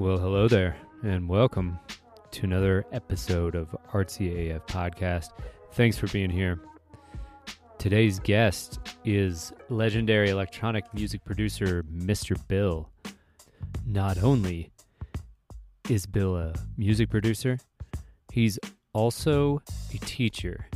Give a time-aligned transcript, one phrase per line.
[0.00, 1.78] Well, hello there, and welcome
[2.30, 5.28] to another episode of Artsy AF Podcast.
[5.72, 6.58] Thanks for being here.
[7.76, 12.34] Today's guest is legendary electronic music producer Mr.
[12.48, 12.88] Bill.
[13.84, 14.70] Not only
[15.90, 17.58] is Bill a music producer,
[18.32, 18.58] he's
[18.94, 19.60] also
[19.92, 20.66] a teacher.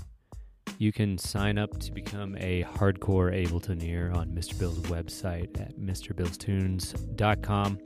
[0.76, 4.58] You can sign up to become a hardcore Ableton Abletoneer on Mr.
[4.58, 7.78] Bill's website at MrBillsTunes.com,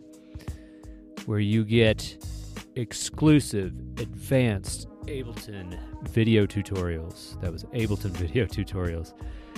[1.26, 2.24] where you get
[2.76, 7.40] exclusive, advanced Ableton video tutorials.
[7.40, 9.14] That was Ableton video tutorials.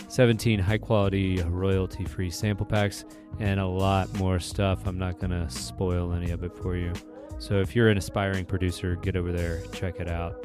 [0.08, 3.04] 17 high quality, royalty free sample packs,
[3.38, 4.86] and a lot more stuff.
[4.86, 6.92] I'm not going to spoil any of it for you.
[7.38, 10.44] So if you're an aspiring producer, get over there, check it out.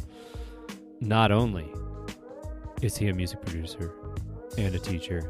[1.01, 1.67] Not only
[2.81, 3.93] is he a music producer
[4.57, 5.29] and a teacher,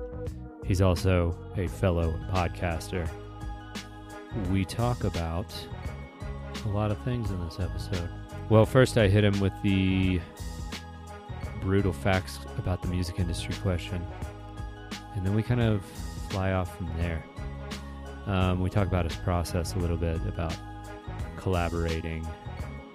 [0.66, 3.10] he's also a fellow podcaster.
[4.52, 5.54] We talk about
[6.66, 8.10] a lot of things in this episode.
[8.50, 10.20] Well, first I hit him with the
[11.62, 14.06] brutal facts about the music industry question.
[15.16, 15.84] And then we kind of
[16.30, 17.24] fly off from there.
[18.28, 20.56] Um, we talk about his process a little bit, about
[21.38, 22.28] collaborating,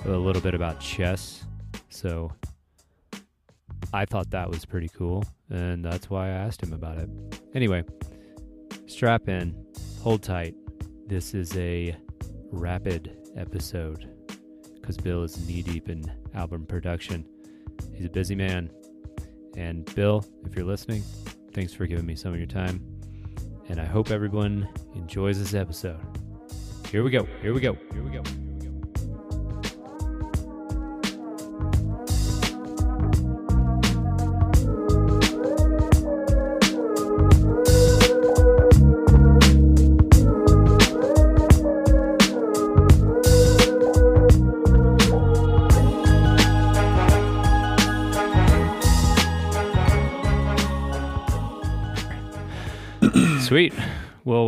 [0.05, 1.45] a little bit about chess.
[1.89, 2.33] So
[3.93, 7.09] I thought that was pretty cool, and that's why I asked him about it.
[7.55, 7.85] Anyway,
[8.87, 9.67] strap in,
[10.03, 10.55] hold tight.
[11.07, 11.97] This is a
[12.53, 14.09] rapid episode
[14.81, 17.25] because Bill is knee deep in album production.
[17.95, 18.71] He's a busy man.
[19.57, 21.03] And Bill, if you're listening,
[21.53, 22.83] thanks for giving me some of your time.
[23.69, 26.01] And I hope everyone enjoys this episode.
[26.91, 27.27] Here we go.
[27.41, 27.77] Here we go.
[27.93, 28.23] Here we go.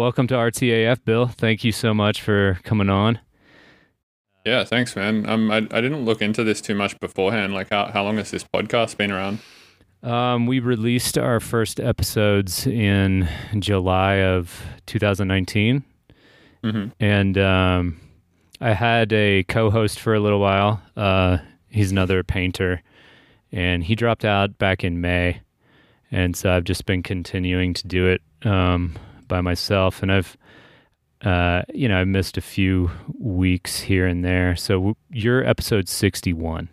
[0.02, 1.28] Welcome to RTAF, Bill.
[1.28, 3.20] Thank you so much for coming on.
[4.44, 5.28] Yeah, thanks, man.
[5.28, 7.54] Um, I, I didn't look into this too much beforehand.
[7.54, 9.38] Like, how, how long has this podcast been around?
[10.02, 13.28] Um, we released our first episodes in
[13.60, 15.84] July of 2019.
[16.64, 18.00] hmm And um,
[18.60, 20.82] I had a co host for a little while.
[20.96, 21.38] Uh,
[21.68, 22.82] he's another painter,
[23.52, 25.42] and he dropped out back in May.
[26.10, 28.96] And so I've just been continuing to do it um,
[29.32, 30.02] by myself.
[30.02, 30.36] And I've,
[31.22, 34.54] uh, you know, I missed a few weeks here and there.
[34.56, 36.68] So w- you're episode 61.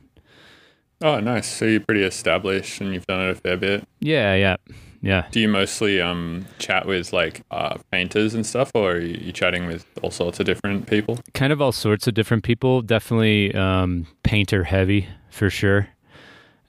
[1.01, 1.47] Oh, nice.
[1.47, 3.87] So you're pretty established and you've done it a fair bit.
[4.01, 4.57] Yeah, yeah,
[5.01, 5.27] yeah.
[5.31, 9.31] Do you mostly um chat with like uh, painters and stuff, or are you, you
[9.31, 11.17] chatting with all sorts of different people?
[11.33, 12.81] kind of all sorts of different people.
[12.81, 15.87] Definitely um, painter heavy for sure.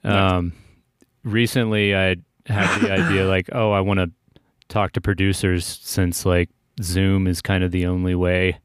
[0.04, 0.32] Nice.
[0.32, 0.52] Um,
[1.24, 2.14] recently, I
[2.46, 4.12] had the idea like, oh, I want to
[4.70, 6.48] talk to producers since like
[6.82, 8.58] Zoom is kind of the only way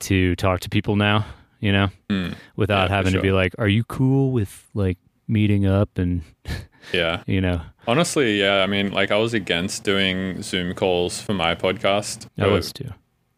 [0.00, 1.26] to talk to people now.
[1.58, 5.66] You know, Mm, without Yeah, having to be like, are you cool with like meeting
[5.66, 6.22] up and
[6.92, 7.22] yeah.
[7.26, 8.62] you know, Honestly, yeah.
[8.62, 12.28] I mean, like, I was against doing Zoom calls for my podcast.
[12.38, 12.90] I was too.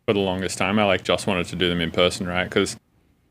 [0.04, 0.78] for the longest time.
[0.78, 2.44] I like just wanted to do them in person, right?
[2.44, 2.76] Because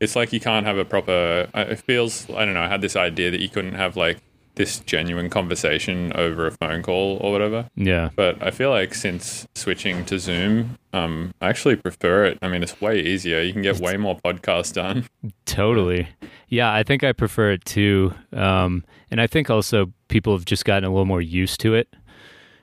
[0.00, 1.48] it's like you can't have a proper.
[1.54, 2.62] It feels I don't know.
[2.62, 4.18] I had this idea that you couldn't have like
[4.58, 7.70] this genuine conversation over a phone call or whatever.
[7.76, 12.38] Yeah, But I feel like since switching to Zoom, um, I actually prefer it.
[12.42, 13.40] I mean, it's way easier.
[13.40, 15.06] You can get way more podcasts done.
[15.46, 16.08] Totally.
[16.48, 18.12] Yeah, I think I prefer it too.
[18.32, 21.94] Um, and I think also people have just gotten a little more used to it.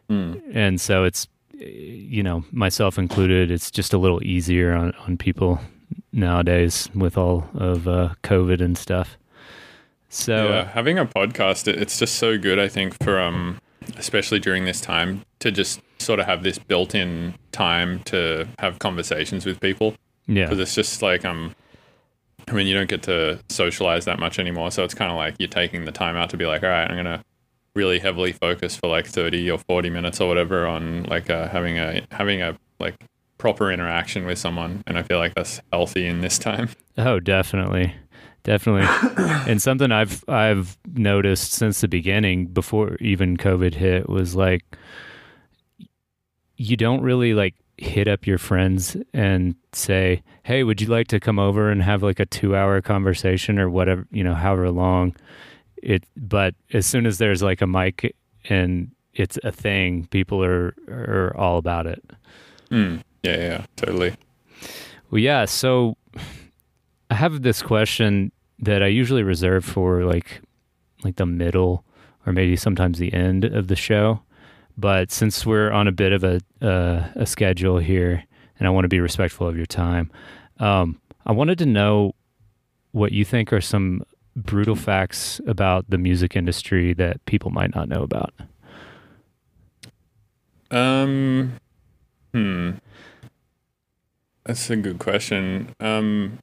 [0.10, 0.42] Mm.
[0.54, 5.62] And so it's, you know, myself included, it's just a little easier on, on people
[6.12, 9.18] nowadays with all of uh, COVID and stuff.
[10.16, 12.58] So, yeah, having a podcast, it's just so good.
[12.58, 13.60] I think for um,
[13.98, 19.46] especially during this time, to just sort of have this built-in time to have conversations
[19.46, 19.96] with people.
[20.28, 20.46] yeah.
[20.46, 21.54] because it's just like um
[22.48, 25.36] I mean you don't get to socialize that much anymore so it's kind of like
[25.40, 27.24] you're taking the time out to be like all right I'm gonna
[27.76, 31.78] really heavily focus for like 30 or 40 minutes or whatever on like uh, having
[31.80, 32.96] a having a like
[33.38, 37.94] proper interaction with someone and I feel like that's healthy in this time Oh, definitely.
[38.46, 38.86] Definitely.
[39.52, 44.64] and something I've I've noticed since the beginning before even COVID hit was like
[46.56, 51.20] you don't really like hit up your friends and say, "Hey, would you like to
[51.20, 55.16] come over and have like a 2-hour conversation or whatever, you know, however long."
[55.82, 58.16] It but as soon as there's like a mic
[58.48, 62.04] and it's a thing, people are are all about it.
[62.70, 64.14] Mm, yeah yeah totally
[65.10, 65.46] Well, yeah.
[65.46, 65.98] So
[67.10, 70.42] I have this question that I usually reserve for like
[71.04, 71.84] like the middle
[72.26, 74.22] or maybe sometimes the end of the show.
[74.78, 78.24] But since we're on a bit of a uh, a schedule here,
[78.60, 80.12] and I want to be respectful of your time,
[80.60, 82.14] um, I wanted to know
[82.92, 84.04] what you think are some
[84.36, 88.34] brutal facts about the music industry that people might not know about.
[90.72, 91.54] Um,
[92.34, 92.72] hmm.
[94.46, 95.74] That's a good question.
[95.80, 96.40] Um,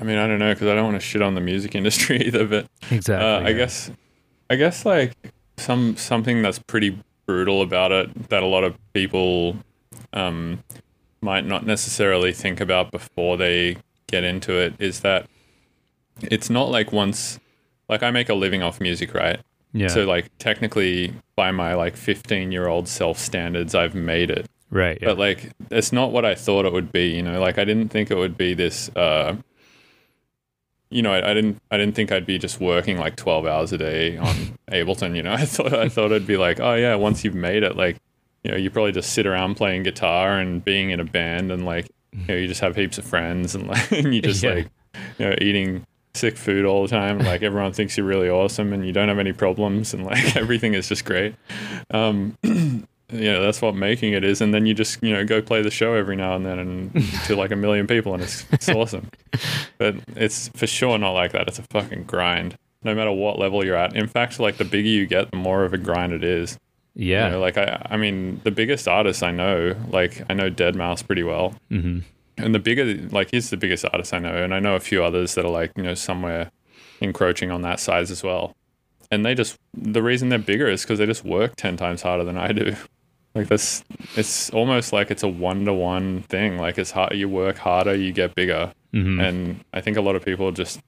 [0.00, 2.26] I mean, I don't know because I don't want to shit on the music industry
[2.26, 2.46] either.
[2.46, 3.90] But exactly, uh, I guess,
[4.48, 5.12] I guess like
[5.56, 9.56] some something that's pretty brutal about it that a lot of people
[10.12, 10.64] um,
[11.20, 13.76] might not necessarily think about before they
[14.06, 15.26] get into it is that
[16.22, 17.38] it's not like once
[17.88, 19.40] like I make a living off music, right?
[19.72, 19.88] Yeah.
[19.88, 24.46] So like technically by my like 15 year old self standards, I've made it.
[24.70, 24.98] Right.
[25.00, 25.08] Yeah.
[25.08, 27.88] But like it's not what I thought it would be, you know, like I didn't
[27.88, 29.36] think it would be this uh
[30.90, 33.72] you know, I, I, didn't I didn't think I'd be just working like 12 hours
[33.72, 35.32] a day on Ableton, you know.
[35.38, 37.96] I thought I thought I'd be like, oh yeah, once you've made it like
[38.42, 41.64] you know, you probably just sit around playing guitar and being in a band and
[41.64, 44.54] like you know, you just have heaps of friends and like and you just yeah.
[44.54, 44.68] like
[45.18, 47.18] you know, eating sick food all the time.
[47.18, 50.74] Like everyone thinks you're really awesome and you don't have any problems and like everything
[50.74, 51.34] is just great.
[51.90, 52.36] Um,
[53.12, 54.40] you know, that's what making it is.
[54.40, 57.04] And then you just, you know, go play the show every now and then and
[57.26, 59.10] to like a million people and it's, it's awesome.
[59.78, 61.48] But it's for sure not like that.
[61.48, 63.94] It's a fucking grind no matter what level you're at.
[63.94, 66.58] In fact, like the bigger you get, the more of a grind it is.
[66.94, 67.26] Yeah.
[67.26, 71.06] You know, like I, I mean, the biggest artists I know, like I know Deadmau5
[71.06, 71.54] pretty well.
[71.70, 72.00] Mm-hmm
[72.42, 75.04] and the bigger like he's the biggest artist I know, and I know a few
[75.04, 76.50] others that are like you know somewhere
[77.00, 78.54] encroaching on that size as well.
[79.10, 82.24] And they just the reason they're bigger is because they just work ten times harder
[82.24, 82.74] than I do.
[83.34, 83.84] Like this,
[84.16, 86.58] it's almost like it's a one to one thing.
[86.58, 87.14] Like it's hard.
[87.14, 88.72] You work harder, you get bigger.
[88.92, 89.20] Mm-hmm.
[89.20, 90.80] And I think a lot of people just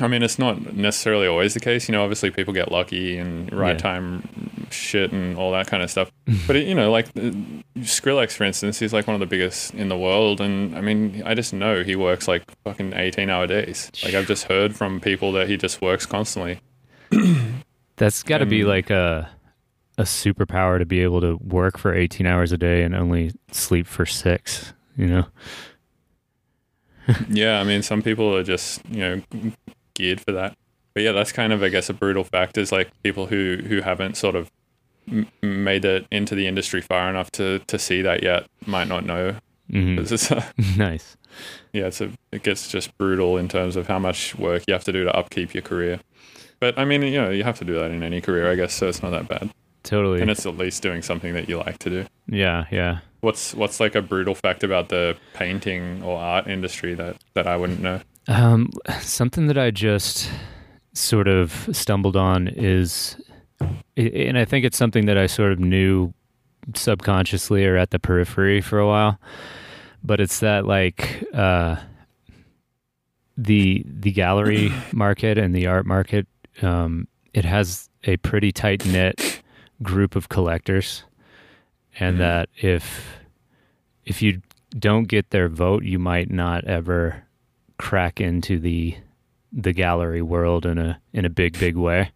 [0.00, 1.88] I mean, it's not necessarily always the case.
[1.88, 3.78] You know, obviously people get lucky and right yeah.
[3.78, 6.10] time shit and all that kind of stuff.
[6.46, 7.32] but, it, you know, like uh,
[7.78, 10.40] Skrillex, for instance, he's like one of the biggest in the world.
[10.40, 13.90] And I mean, I just know he works like fucking 18 hour days.
[14.02, 16.60] Like I've just heard from people that he just works constantly.
[17.96, 19.28] That's got to be like a,
[19.98, 23.86] a superpower to be able to work for 18 hours a day and only sleep
[23.86, 25.26] for six, you know?
[27.28, 29.52] yeah, I mean, some people are just, you know,
[29.94, 30.56] geared for that.
[30.94, 33.80] But yeah, that's kind of I guess a brutal fact is like people who who
[33.80, 34.50] haven't sort of
[35.08, 39.04] m- made it into the industry far enough to to see that yet might not
[39.04, 39.36] know.
[39.70, 40.78] Mm-hmm.
[40.78, 41.16] nice.
[41.72, 44.84] Yeah, it's a, it gets just brutal in terms of how much work you have
[44.84, 46.00] to do to upkeep your career.
[46.58, 48.74] But I mean, you know, you have to do that in any career, I guess.
[48.74, 49.50] So it's not that bad.
[49.82, 50.20] Totally.
[50.20, 52.06] And it's at least doing something that you like to do.
[52.28, 52.98] Yeah, yeah.
[53.20, 57.56] What's what's like a brutal fact about the painting or art industry that that I
[57.56, 58.00] wouldn't know?
[58.28, 60.30] Um, something that I just
[60.92, 63.16] sort of stumbled on is,
[63.96, 66.12] and I think it's something that I sort of knew
[66.74, 69.18] subconsciously or at the periphery for a while,
[70.02, 71.76] but it's that like uh,
[73.36, 76.26] the the gallery market and the art market,
[76.62, 79.29] um, it has a pretty tight knit
[79.82, 81.04] group of collectors,
[81.98, 82.22] and mm-hmm.
[82.22, 83.18] that if
[84.04, 84.40] if you
[84.78, 87.24] don't get their vote, you might not ever
[87.78, 88.96] crack into the
[89.52, 92.10] the gallery world in a in a big big way.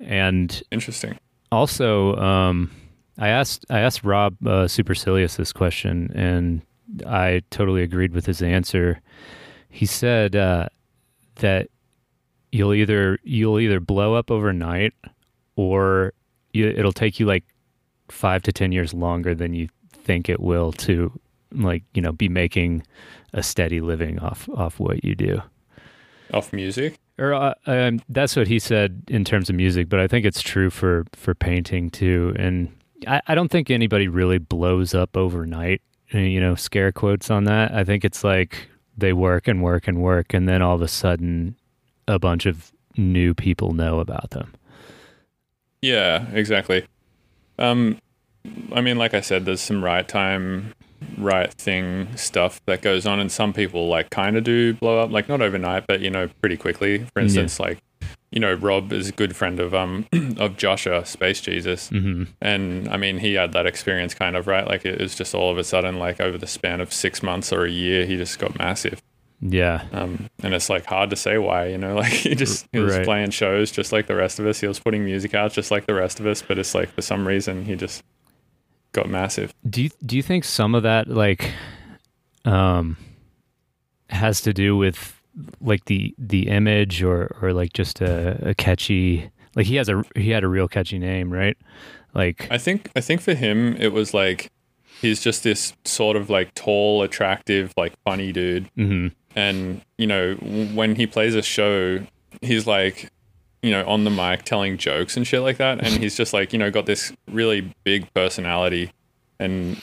[0.00, 1.18] And interesting.
[1.52, 2.70] Also, um,
[3.18, 6.62] I asked I asked Rob uh, Supercilious this question, and
[7.06, 9.00] I totally agreed with his answer.
[9.68, 10.68] He said uh,
[11.36, 11.68] that
[12.50, 14.94] you'll either you'll either blow up overnight,
[15.56, 16.14] or
[16.52, 17.44] you, it'll take you like
[18.08, 21.12] five to ten years longer than you think it will to
[21.54, 22.82] like you know be making
[23.32, 25.42] a steady living off off what you do.
[26.32, 30.06] Off music, or uh, um, that's what he said in terms of music, but I
[30.06, 32.34] think it's true for for painting too.
[32.38, 32.74] And
[33.06, 35.82] I, I don't think anybody really blows up overnight.
[36.14, 37.72] Uh, you know, scare quotes on that.
[37.72, 40.88] I think it's like they work and work and work, and then all of a
[40.88, 41.56] sudden,
[42.08, 44.52] a bunch of new people know about them.
[45.82, 46.86] Yeah, exactly.
[47.58, 47.98] Um,
[48.72, 50.74] I mean, like I said, there's some right time
[51.18, 55.10] right thing stuff that goes on and some people like kind of do blow up
[55.10, 57.66] like not overnight but you know pretty quickly for instance yeah.
[57.66, 57.78] like
[58.30, 60.06] you know rob is a good friend of um
[60.38, 62.24] of joshua space jesus mm-hmm.
[62.40, 65.50] and i mean he had that experience kind of right like it was just all
[65.50, 68.38] of a sudden like over the span of six months or a year he just
[68.38, 69.02] got massive
[69.44, 72.78] yeah um and it's like hard to say why you know like he just he
[72.78, 73.04] was right.
[73.04, 75.86] playing shows just like the rest of us he was putting music out just like
[75.86, 78.04] the rest of us but it's like for some reason he just
[78.92, 79.52] got massive.
[79.68, 81.52] Do you do you think some of that like
[82.44, 82.96] um,
[84.10, 85.20] has to do with
[85.60, 90.04] like the the image or or like just a, a catchy like he has a
[90.14, 91.56] he had a real catchy name, right?
[92.14, 94.50] Like I think I think for him it was like
[95.00, 98.70] he's just this sort of like tall, attractive, like funny dude.
[98.76, 102.00] hmm And you know, when he plays a show,
[102.40, 103.10] he's like,
[103.62, 105.84] you know, on the mic telling jokes and shit like that.
[105.84, 108.92] And he's just like, you know, got this really big personality,
[109.38, 109.80] and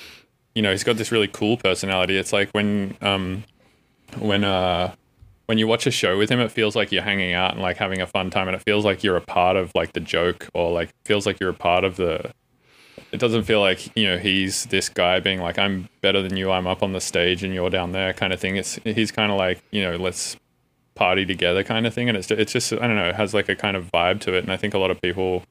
[0.56, 2.18] you know, he's got this really cool personality.
[2.18, 3.44] It's like when um
[4.18, 4.94] when uh
[5.46, 7.77] when you watch a show with him, it feels like you're hanging out and like
[7.77, 10.48] having a fun time, and it feels like you're a part of like the joke,
[10.53, 12.32] or like feels like you're a part of the.
[13.12, 16.51] It doesn't feel like you know he's this guy being like I'm better than you,
[16.51, 18.56] I'm up on the stage and you're down there kind of thing.
[18.56, 20.38] It's he's kind of like you know let's
[20.96, 23.50] party together kind of thing, and it's it's just I don't know it has like
[23.50, 25.44] a kind of vibe to it, and I think a lot of people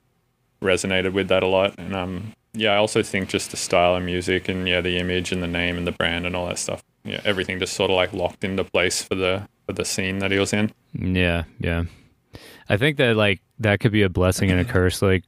[0.63, 4.03] resonated with that a lot, and um yeah I also think just the style of
[4.03, 6.83] music and yeah the image and the name and the brand and all that stuff,
[7.05, 10.31] yeah everything just sort of like locked into place for the for the scene that
[10.31, 10.71] he was in.
[10.95, 11.85] Yeah, yeah.
[12.69, 15.25] I think that like that could be a blessing and a curse, like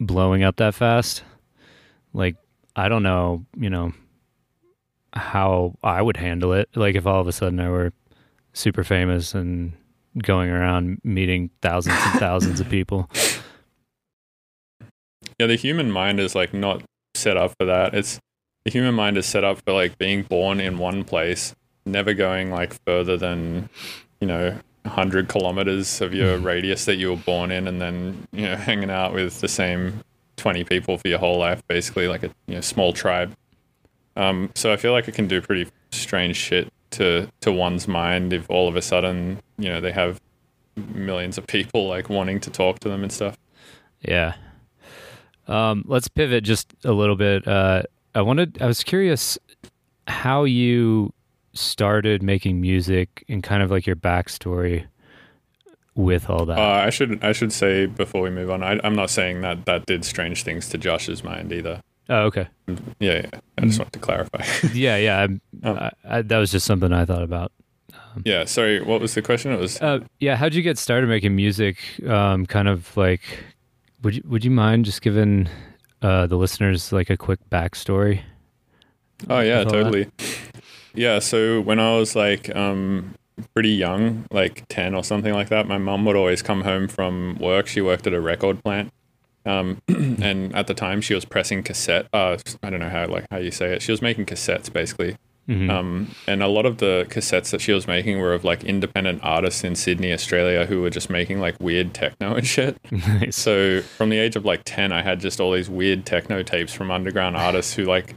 [0.00, 1.22] blowing up that fast.
[2.12, 2.36] Like
[2.76, 3.92] I don't know, you know,
[5.12, 6.68] how I would handle it.
[6.74, 7.92] Like if all of a sudden I were
[8.52, 9.72] super famous and
[10.18, 13.08] going around meeting thousands and thousands of people.
[15.38, 16.82] Yeah, the human mind is like not
[17.14, 17.94] set up for that.
[17.94, 18.20] It's
[18.64, 21.54] the human mind is set up for like being born in one place,
[21.84, 23.68] never going like further than,
[24.20, 26.46] you know, 100 kilometers of your mm-hmm.
[26.46, 30.02] radius that you were born in, and then, you know, hanging out with the same
[30.36, 33.34] 20 people for your whole life, basically, like a you know, small tribe.
[34.16, 38.32] Um, so I feel like it can do pretty strange shit to, to one's mind
[38.32, 40.20] if all of a sudden, you know, they have
[40.76, 43.38] millions of people like wanting to talk to them and stuff.
[44.00, 44.34] Yeah.
[45.48, 47.46] Um, let's pivot just a little bit.
[47.46, 47.82] Uh,
[48.14, 49.38] I wanted, I was curious
[50.06, 51.12] how you
[51.54, 54.86] started making music and kind of like your backstory
[55.94, 56.58] with all that.
[56.58, 59.64] Uh, I should I should say before we move on, I, I'm not saying that
[59.66, 61.82] that did strange things to Josh's mind either.
[62.08, 62.48] oh, okay.
[62.98, 63.40] Yeah, yeah.
[63.58, 64.42] I just wanted to clarify.
[64.72, 65.26] Yeah, yeah.
[65.64, 65.74] Oh.
[65.74, 67.52] I, I, that was just something I thought about.
[68.24, 68.80] yeah, sorry.
[68.82, 69.52] What was the question?
[69.52, 71.76] It was Uh, yeah, how'd you get started making music?
[72.06, 73.22] Um, kind of like,
[74.02, 75.48] would you would you mind just giving
[76.02, 78.22] uh, the listeners like a quick backstory?
[79.30, 79.70] Oh yeah, that?
[79.70, 80.08] totally.
[80.94, 83.14] Yeah, so when I was like um
[83.54, 87.36] pretty young, like 10 or something like that, my mum would always come home from
[87.38, 87.66] work.
[87.66, 88.92] She worked at a record plant.
[89.44, 93.26] Um and at the time she was pressing cassette uh I don't know how like
[93.30, 93.82] how you say it.
[93.82, 95.16] She was making cassettes basically.
[95.48, 95.68] Mhm.
[95.70, 99.20] Um, and a lot of the cassettes that she was making were of like independent
[99.24, 102.78] artists in Sydney, Australia, who were just making like weird techno and shit.
[102.92, 103.34] nice.
[103.34, 106.72] So from the age of like 10, I had just all these weird techno tapes
[106.72, 108.14] from underground artists who like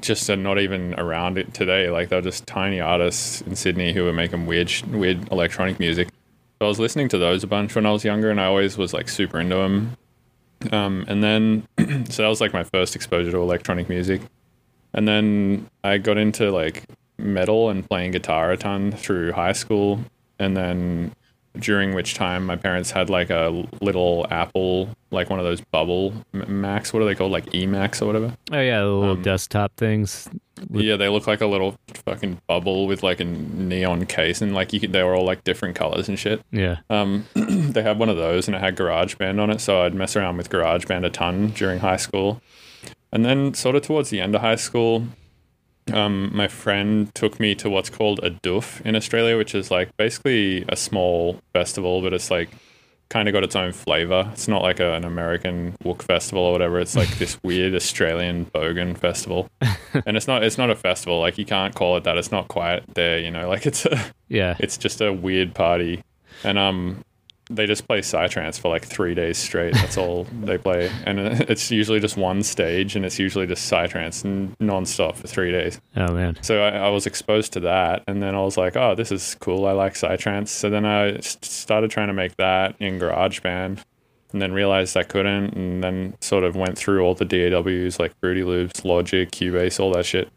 [0.00, 1.90] just are not even around it today.
[1.90, 6.08] Like they're just tiny artists in Sydney who were making weird, weird electronic music.
[6.08, 8.78] So I was listening to those a bunch when I was younger, and I always
[8.78, 9.96] was like super into them.
[10.70, 11.66] Um, and then,
[12.08, 14.20] so that was like my first exposure to electronic music.
[14.94, 16.84] And then I got into like
[17.18, 20.00] metal and playing guitar a ton through high school.
[20.38, 21.14] And then
[21.58, 26.14] during which time my parents had like a little Apple, like one of those bubble
[26.32, 26.92] Macs.
[26.92, 27.32] What are they called?
[27.32, 28.34] Like iMacs or whatever.
[28.50, 30.28] Oh yeah, the little Um, desktop things.
[30.70, 34.72] Yeah, they look like a little fucking bubble with like a neon case, and like
[34.72, 36.40] you could, they were all like different colors and shit.
[36.52, 36.76] Yeah.
[36.88, 40.14] Um, they had one of those, and it had GarageBand on it, so I'd mess
[40.16, 42.40] around with GarageBand a ton during high school.
[43.10, 45.06] And then, sort of towards the end of high school,
[45.92, 49.96] um, my friend took me to what's called a doof in Australia, which is like
[49.96, 52.50] basically a small festival, but it's like
[53.08, 54.28] kind of got its own flavor.
[54.32, 56.80] It's not like a, an American Wook festival or whatever.
[56.80, 59.48] It's like this weird Australian bogan festival,
[60.06, 61.20] and it's not it's not a festival.
[61.20, 62.16] Like you can't call it that.
[62.16, 63.18] It's not quite there.
[63.18, 64.56] You know, like it's a Yeah.
[64.60, 66.02] it's just a weird party,
[66.44, 67.04] and um,
[67.54, 69.74] they just play psytrance for like three days straight.
[69.74, 73.70] That's all they play, and uh, it's usually just one stage, and it's usually just
[73.70, 74.22] psytrance
[74.58, 75.80] nonstop for three days.
[75.96, 76.36] Oh man.
[76.42, 79.36] So I, I was exposed to that, and then I was like, "Oh, this is
[79.40, 79.66] cool.
[79.66, 83.82] I like psytrance." So then I started trying to make that in GarageBand,
[84.32, 88.18] and then realized I couldn't, and then sort of went through all the DAWs like
[88.20, 90.28] Fruity Loops, Logic, Cubase, all that shit.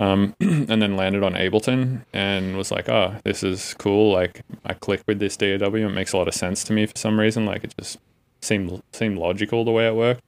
[0.00, 4.12] Um, and then landed on Ableton and was like, "Oh, this is cool.
[4.12, 5.74] Like, I click with this DAW.
[5.74, 7.46] It makes a lot of sense to me for some reason.
[7.46, 7.98] Like, it just
[8.40, 10.22] seemed seemed logical the way it worked."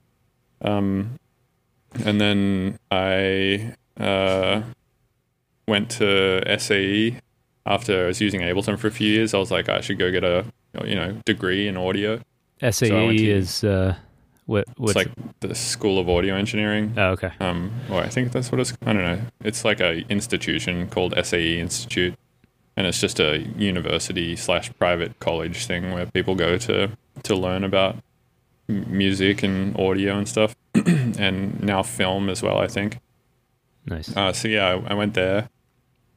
[0.61, 1.19] Um,
[2.03, 4.61] and then I uh,
[5.67, 7.19] went to SAE
[7.65, 9.33] after I was using Ableton for a few years.
[9.33, 10.45] I was like, I should go get a
[10.83, 12.21] you know degree in audio.
[12.61, 13.95] SAE to- is uh,
[14.45, 14.65] What?
[14.77, 16.93] What's it's like the School of Audio Engineering.
[16.97, 17.31] Oh, okay.
[17.39, 18.73] Um, or I think that's what it's.
[18.85, 19.21] I don't know.
[19.43, 22.15] It's like a institution called SAE Institute,
[22.77, 26.91] and it's just a university slash private college thing where people go to
[27.23, 27.95] to learn about
[28.67, 32.59] music and audio and stuff, and now film as well.
[32.59, 32.99] I think.
[33.87, 34.15] Nice.
[34.15, 35.49] Uh, so yeah, I, I went there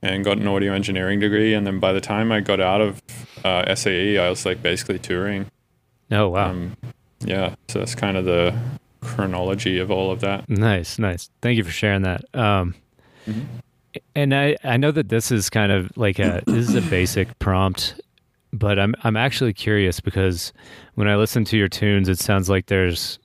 [0.02, 3.02] and got an audio engineering degree, and then by the time I got out of
[3.42, 5.46] uh, SAE, I was like basically touring.
[6.10, 6.50] oh wow.
[6.50, 6.76] Um,
[7.20, 8.56] yeah, so that's kind of the
[9.00, 10.48] chronology of all of that.
[10.48, 11.30] Nice, nice.
[11.42, 12.24] Thank you for sharing that.
[12.34, 12.74] Um,
[13.26, 13.46] Mhm.
[14.14, 17.38] and I, I know that this is kind of like a this is a basic
[17.38, 18.00] prompt,
[18.52, 20.52] but I'm I'm actually curious because
[20.94, 23.18] when I listen to your tunes, it sounds like there's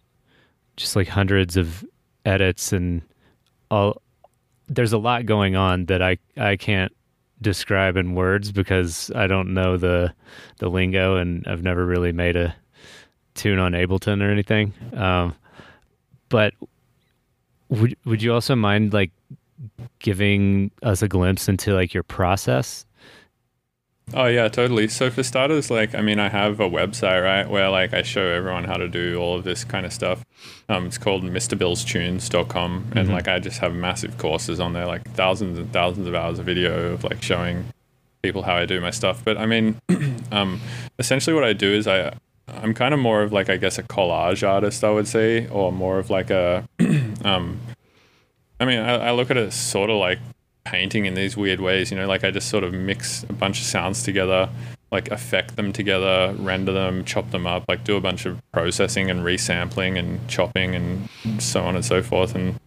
[0.78, 1.86] just like hundreds of
[2.26, 3.02] edits and
[3.72, 4.02] all.
[4.68, 6.92] There's a lot going on that I I can't
[7.42, 10.14] describe in words because I don't know the
[10.60, 12.56] the lingo and I've never really made a
[13.36, 14.74] tune on Ableton or anything.
[14.96, 15.36] Um,
[16.30, 16.54] but
[17.70, 19.12] would would you also mind like
[20.00, 22.86] giving us a glimpse into like your process?
[24.14, 24.90] Oh yeah, totally.
[24.90, 28.22] So for starters, like I mean, I have a website right where like I show
[28.28, 30.26] everyone how to do all of this kind of stuff.
[30.68, 33.12] Um, it's called MrBillsTunes.com, and Mhm.
[33.14, 36.46] like I just have massive courses on there, like thousands and thousands of hours of
[36.46, 37.66] video of like showing
[38.22, 39.24] people how I do my stuff.
[39.24, 39.80] But I mean,
[40.32, 40.60] um,
[41.00, 42.14] essentially what I do is I
[42.48, 45.72] I'm kind of more of like I guess a collage artist, I would say, or
[45.72, 46.68] more of like a
[47.24, 47.60] um,
[48.60, 50.20] I mean, I, I look at it sort of like
[50.64, 53.60] painting in these weird ways, you know, like I just sort of mix a bunch
[53.60, 54.50] of sounds together,
[54.92, 59.10] like affect them together, render them, chop them up, like do a bunch of processing
[59.10, 61.10] and resampling and chopping and
[61.42, 62.36] so on and so forth.
[62.36, 62.60] And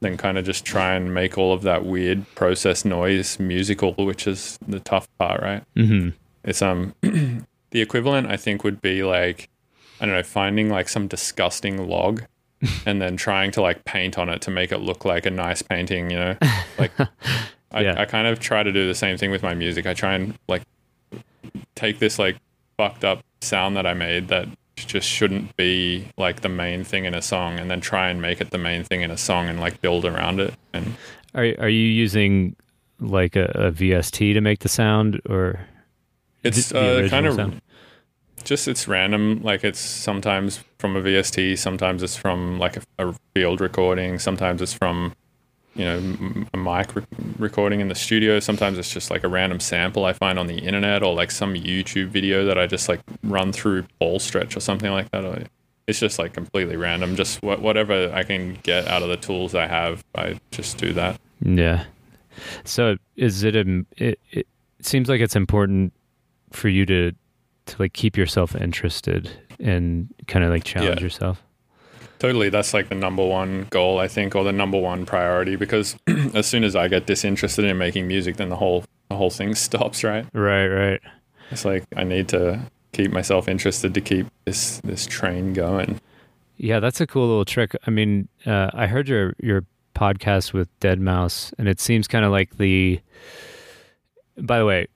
[0.00, 4.26] then kind of just try and make all of that weird process noise musical, which
[4.26, 5.62] is the tough part, right?
[5.76, 6.10] Mm-hmm.
[6.44, 6.94] It's um
[7.76, 9.50] the equivalent I think would be like
[10.00, 12.22] I don't know, finding like some disgusting log
[12.86, 15.60] and then trying to like paint on it to make it look like a nice
[15.60, 16.36] painting, you know?
[16.78, 16.92] Like
[17.72, 18.00] I, Yeah.
[18.00, 19.84] I kind of try to do the same thing with my music.
[19.84, 20.62] I try and like
[21.74, 22.38] take this like
[22.78, 27.14] fucked up sound that I made that just shouldn't be like the main thing in
[27.14, 29.60] a song and then try and make it the main thing in a song and
[29.60, 30.94] like build around it and
[31.34, 32.56] Are are you using
[33.00, 35.60] like a, a VST to make the sound or
[36.46, 37.60] it's uh, kind of sound?
[38.44, 43.14] Just it's random like it's sometimes from a vst sometimes it's from like a, a
[43.34, 45.12] field recording sometimes it's from
[45.74, 47.02] you know a mic re-
[47.38, 50.58] recording in the studio sometimes it's just like a random sample i find on the
[50.58, 54.92] internet or like some youtube video that i just like run through Paulstretch or something
[54.92, 55.48] like that
[55.88, 59.54] it's just like completely random just wha- whatever i can get out of the tools
[59.54, 61.84] i have i just do that Yeah.
[62.64, 64.46] So is it a it, it
[64.80, 65.92] seems like it's important
[66.52, 67.12] for you to
[67.66, 71.04] to like keep yourself interested and kind of like challenge Yeah.
[71.04, 71.42] yourself.
[72.18, 75.56] Totally, that's like the number one goal, I think, or the number one priority.
[75.56, 75.96] Because
[76.34, 79.54] as soon as I get disinterested in making music, then the whole the whole thing
[79.66, 80.02] stops.
[80.02, 80.26] Right?
[80.32, 81.00] Right, right.
[81.50, 82.60] It's like I need to
[82.92, 86.00] keep myself interested to keep this this train going.
[86.56, 87.76] Yeah, that's a cool little trick.
[87.86, 92.30] I mean, uh, I heard your your podcast with Deadmau5, and it seems kind of
[92.32, 93.00] like the.
[94.38, 94.86] By the way,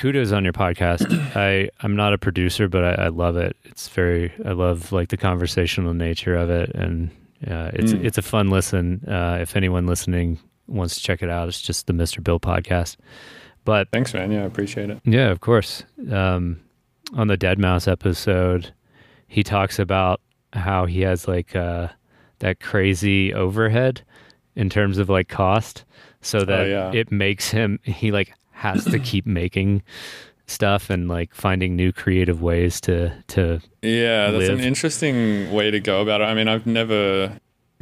[0.00, 1.06] kudos on your podcast.
[1.36, 3.56] I I'm not a producer, but I, I love it.
[3.64, 7.10] It's very I love like the conversational nature of it, and
[7.46, 8.04] uh, it's Mm.
[8.04, 9.04] it's a fun listen.
[9.06, 12.22] Uh, if anyone listening wants to check it out, it's just the Mr.
[12.22, 12.96] Bill podcast.
[13.64, 14.30] But Thanks, man.
[14.32, 15.00] Yeah, I appreciate it.
[15.04, 15.84] yeah, of course.
[16.10, 16.60] Um,
[17.14, 18.72] on the Deadmau5 episode,
[19.26, 20.20] he talks about
[20.54, 21.88] how he has like uh,
[22.38, 24.02] that crazy overhead
[24.56, 25.84] in terms of like cost,
[26.22, 26.90] so that yeah.
[26.92, 29.82] it makes him he like has to keep making
[30.46, 34.58] stuff and like finding new creative ways to to Yeah, that's Live.
[34.58, 36.24] an interesting way to go about it.
[36.24, 37.38] I mean, I've never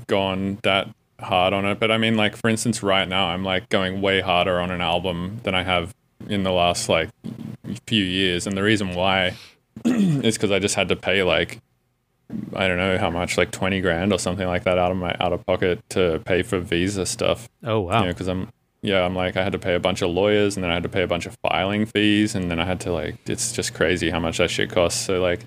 [0.07, 0.89] gone that
[1.21, 4.21] hard on it, but I mean, like for instance, right now I'm like going way
[4.21, 5.95] harder on an album than I have
[6.29, 7.09] in the last like
[7.87, 9.35] few years, and the reason why
[9.85, 11.61] is because I just had to pay like
[12.55, 15.17] I don't know how much, like twenty grand or something like that out of my
[15.19, 17.49] out of pocket to pay for visa stuff.
[17.65, 18.49] oh wow You know, because I'm
[18.83, 20.83] yeah, I'm like I had to pay a bunch of lawyers, and then I had
[20.85, 23.75] to pay a bunch of filing fees, and then I had to like it's just
[23.75, 25.05] crazy how much that shit costs.
[25.05, 25.41] So like,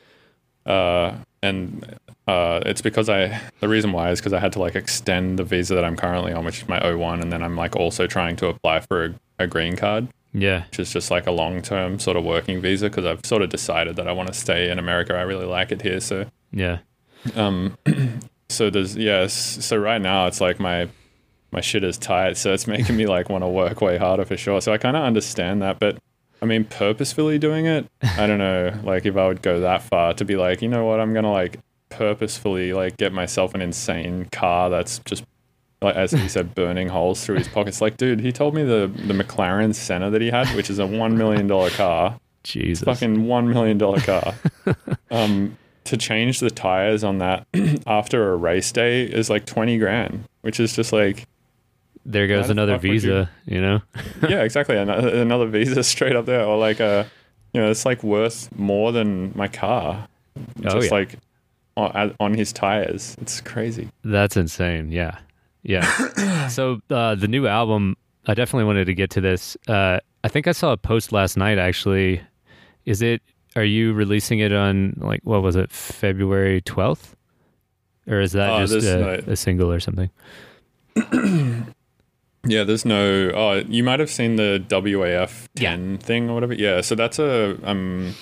[0.66, 4.76] uh, and uh, it's because I the reason why is because I had to like
[4.76, 7.76] extend the visa that I'm currently on, which is my O1, and then I'm like
[7.76, 11.32] also trying to apply for a, a green card, yeah which is just like a
[11.32, 14.34] long term sort of working visa because I've sort of decided that I want to
[14.34, 15.16] stay in America.
[15.16, 16.80] I really like it here, so yeah
[17.36, 17.78] um
[18.50, 20.90] so there's yes so right now it's like my
[21.52, 24.38] my shit is tight so it's making me like want to work way harder for
[24.38, 25.98] sure so i kind of understand that but
[26.42, 27.86] i mean purposefully doing it
[28.18, 30.86] i don't know like if i would go that far to be like you know
[30.86, 31.60] what i'm gonna like
[31.90, 35.24] purposefully like get myself an insane car that's just
[35.82, 37.82] like as he said, burning holes through his pockets.
[37.82, 40.86] Like, dude, he told me the the McLaren Senna that he had, which is a
[40.86, 42.86] one million dollar car, Jesus.
[42.86, 44.36] fucking one million dollar car.
[45.12, 47.48] um, to change the tires on that
[47.88, 51.26] after a race day is like twenty grand, which is just like,
[52.06, 53.82] there goes another would you- visa, you, know?
[54.30, 57.10] yeah, exactly, another, another visa straight up there, or like a,
[57.54, 60.08] you know, it's like worth more than my car,
[60.66, 60.92] Oh, just yeah.
[60.94, 61.16] like
[61.78, 63.16] on, on his tires.
[63.22, 63.90] It's crazy.
[64.04, 64.92] That's insane.
[64.92, 65.18] Yeah.
[65.64, 66.48] Yeah.
[66.48, 67.96] so uh, the new album,
[68.28, 69.56] I definitely wanted to get to this.
[69.68, 72.22] Uh, I think I saw a post last night actually.
[72.86, 73.22] Is it,
[73.56, 77.14] are you releasing it on like, what was it, February 12th?
[78.08, 80.10] Or is that Oh, just a, a single or something?
[82.46, 83.32] Yeah, there's no.
[83.36, 86.54] Oh, you might have seen the WAF 10 thing or whatever.
[86.54, 88.16] Yeah, so that's a um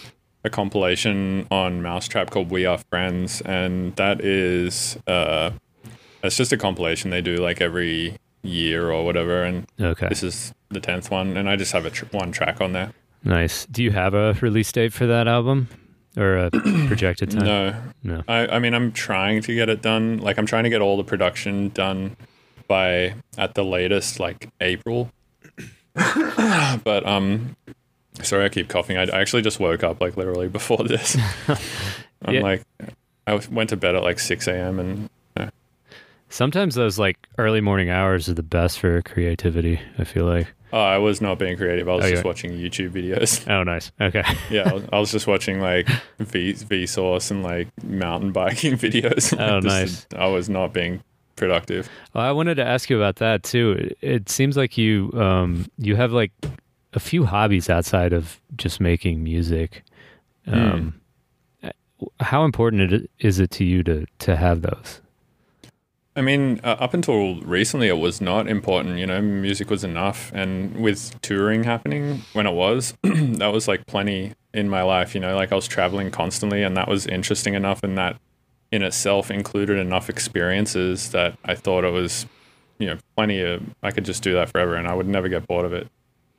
[0.43, 5.51] a compilation on mau5trap called We Are Friends, and that is uh,
[6.23, 10.07] it's just a compilation they do like every year or whatever, and Okay.
[10.09, 12.91] this is the tenth one, and I just have a tr- one track on there.
[13.23, 13.65] Nice.
[13.65, 15.67] Do you have a release date for that album
[16.15, 16.49] or a
[16.87, 17.43] projected time?
[17.45, 18.23] No, No.
[18.29, 20.19] I, I mean, I'm trying to get it done.
[20.19, 22.15] Like, I'm trying to get all the production done
[22.69, 25.11] by at the latest, like April.
[25.93, 27.57] but um,
[28.21, 28.97] sorry, I keep coughing.
[28.97, 31.17] I, I actually just woke up like literally before this.
[32.25, 32.41] I'm Yeah.
[32.41, 32.63] like,
[33.27, 34.79] I went to bed at like 6 a.m.
[34.79, 35.09] and
[36.31, 40.45] Sometimes those like early morning hours are the best for creativity, I feel like.
[40.71, 41.89] oh, I was not being creative.
[41.89, 43.47] I was Oh, just watching YouTube videos.
[43.51, 43.91] Oh, nice.
[43.99, 44.21] Okay.
[44.51, 45.87] yeah, I was, I was just watching like
[46.19, 49.33] V Vsauce and like mountain biking videos.
[49.39, 50.21] Oh, Just- nice.
[50.21, 51.01] I was not being
[51.39, 51.89] productive.
[52.13, 53.95] I wanted to ask you about that too.
[54.01, 56.31] It, seems like you um, you have like
[56.93, 59.83] a few hobbies outside of just making music.
[60.45, 61.01] Um,
[62.19, 65.01] How important is it to you to to have those?
[66.15, 68.97] I mean, uh, up until recently, it was not important.
[68.97, 73.85] You know, music was enough, and with touring happening when it was, that was like
[73.87, 75.15] plenty in my life.
[75.15, 78.17] You know, like I was traveling constantly, and that was interesting enough, and that
[78.71, 82.25] in itself included enough experiences that I thought it was,
[82.77, 83.63] you know, plenty of.
[83.83, 85.87] I could just do that forever, and I would never get bored of it.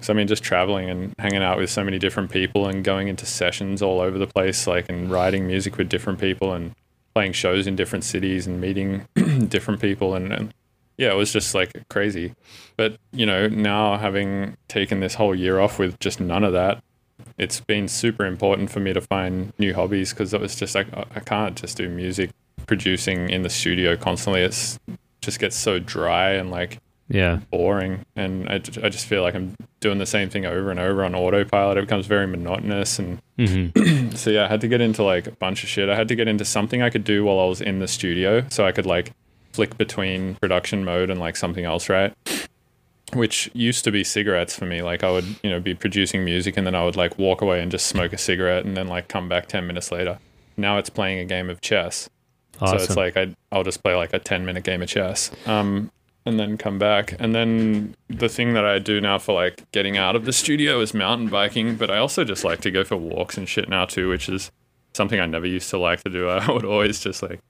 [0.00, 3.08] So I mean, just traveling and hanging out with so many different people, and going
[3.08, 6.74] into sessions all over the place, like and writing music with different people, and
[7.14, 9.06] playing shows in different cities and meeting
[9.48, 10.54] different people and, and
[10.96, 12.34] yeah it was just like crazy
[12.76, 16.82] but you know now having taken this whole year off with just none of that
[17.40, 20.86] it's been super important for me to find new hobbies because it was just like
[20.94, 22.30] I- can't just do music
[22.66, 24.78] producing in the studio constantly it's
[25.22, 27.40] just gets so dry and like Yeah.
[27.50, 31.02] boring and I, I just feel like i'm doing the same thing over and over
[31.04, 33.68] on autopilot it becomes very monotonous and hmm
[34.14, 35.88] so yeah, I had to get into like a bunch of shit.
[35.88, 38.44] I had to get into something I could do while I was in the studio,
[38.50, 39.12] so I could like
[39.52, 42.12] flick between production mode and like something else, right?
[43.14, 44.82] Which used to be cigarettes for me.
[44.82, 47.60] Like I would, you know, be producing music and then I would like walk away
[47.60, 50.18] and just smoke a cigarette and then like come back ten minutes later.
[50.56, 52.08] Now it's playing a game of chess.
[52.60, 52.78] Awesome.
[52.78, 55.30] So it's like I I'll just play like a 10 minute game of chess.
[55.46, 55.90] Um
[56.26, 57.14] and then come back.
[57.18, 60.80] And then the thing that I do now for like getting out of the studio
[60.80, 63.86] is mountain biking, but I also just like to go for walks and shit now
[63.86, 64.50] too, which is
[64.92, 66.28] something I never used to like to do.
[66.28, 67.40] I would always just like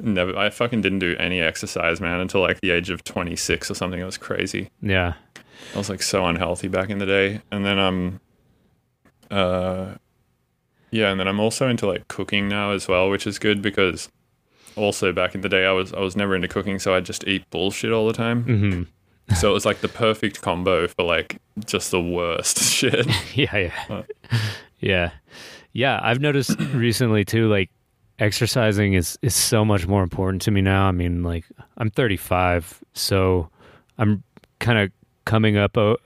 [0.00, 3.74] never I fucking didn't do any exercise, man, until like the age of 26 or
[3.74, 4.00] something.
[4.00, 4.70] It was crazy.
[4.80, 5.14] yeah.
[5.74, 7.40] I was like so unhealthy back in the day.
[7.50, 8.20] And then um
[9.30, 9.94] uh
[10.90, 14.10] yeah, and then I'm also into like cooking now as well, which is good because
[14.76, 17.26] also back in the day I was I was never into cooking, so I just
[17.26, 18.42] eat bullshit all the time.
[18.44, 18.82] hmm
[19.36, 23.06] so it was like the perfect combo for like just the worst shit.
[23.34, 23.56] Yeah.
[23.56, 23.72] Yeah.
[23.88, 24.02] Uh.
[24.80, 25.10] yeah.
[25.72, 25.98] Yeah.
[26.02, 27.70] I've noticed recently too, like
[28.18, 30.86] exercising is is so much more important to me now.
[30.86, 31.44] I mean, like
[31.78, 33.48] I'm 35, so
[33.98, 34.22] I'm
[34.60, 34.90] kind of
[35.24, 35.96] coming up o-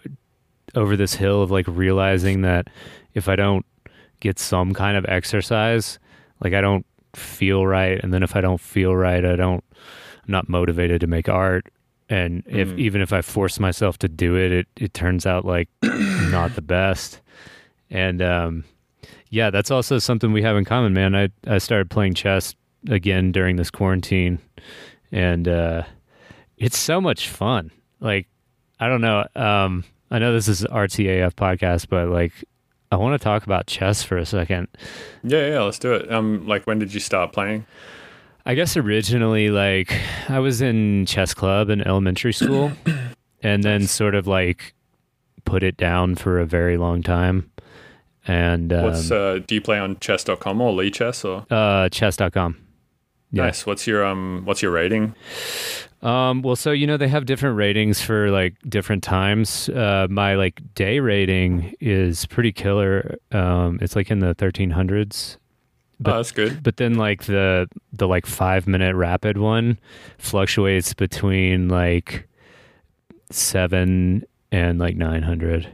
[0.75, 2.69] over this hill of like realizing that
[3.15, 3.65] if I don't
[4.21, 5.99] get some kind of exercise,
[6.43, 9.65] like I don't feel right, and then if I don't feel right, I don't
[10.25, 11.67] I'm not motivated to make art.
[12.09, 12.79] And if Mm.
[12.79, 16.63] even if I force myself to do it, it it turns out like not the
[16.63, 17.21] best.
[17.91, 18.65] And um
[19.31, 21.15] yeah, that's also something we have in common, man.
[21.15, 22.55] I I started playing chess
[22.89, 24.39] again during this quarantine
[25.11, 25.83] and uh
[26.57, 27.71] it's so much fun.
[28.01, 28.29] Like
[28.79, 32.33] I don't know, um I know this is RTAF podcast, but like
[32.93, 34.69] I want to talk about chess for a second.
[35.25, 36.13] yeah, yeah, let's do it.
[36.13, 37.67] Um like when did you start playing?
[38.49, 39.93] I guess originally, like,
[40.29, 42.71] I was in chess club in elementary school
[43.43, 44.73] and then sort of like
[45.45, 47.51] put it down for a very long time.
[48.27, 52.57] And um, What's uh do you play on chess.com or Lichess or uh, chess.com.
[53.33, 53.45] Yeah.
[53.45, 53.67] Nice.
[53.67, 55.15] What's your um what's your rating?
[56.03, 59.69] Um, well, so you know they have different ratings for like different times.
[59.69, 63.17] Uh, my like day rating is pretty killer.
[63.33, 65.39] Um, it's like in the thirteen hundreds.
[65.99, 66.63] But- oh, that's good.
[66.63, 69.79] But then like the the like five minute rapid one
[70.19, 72.29] fluctuates between like
[73.31, 75.67] seven and like nine hundred.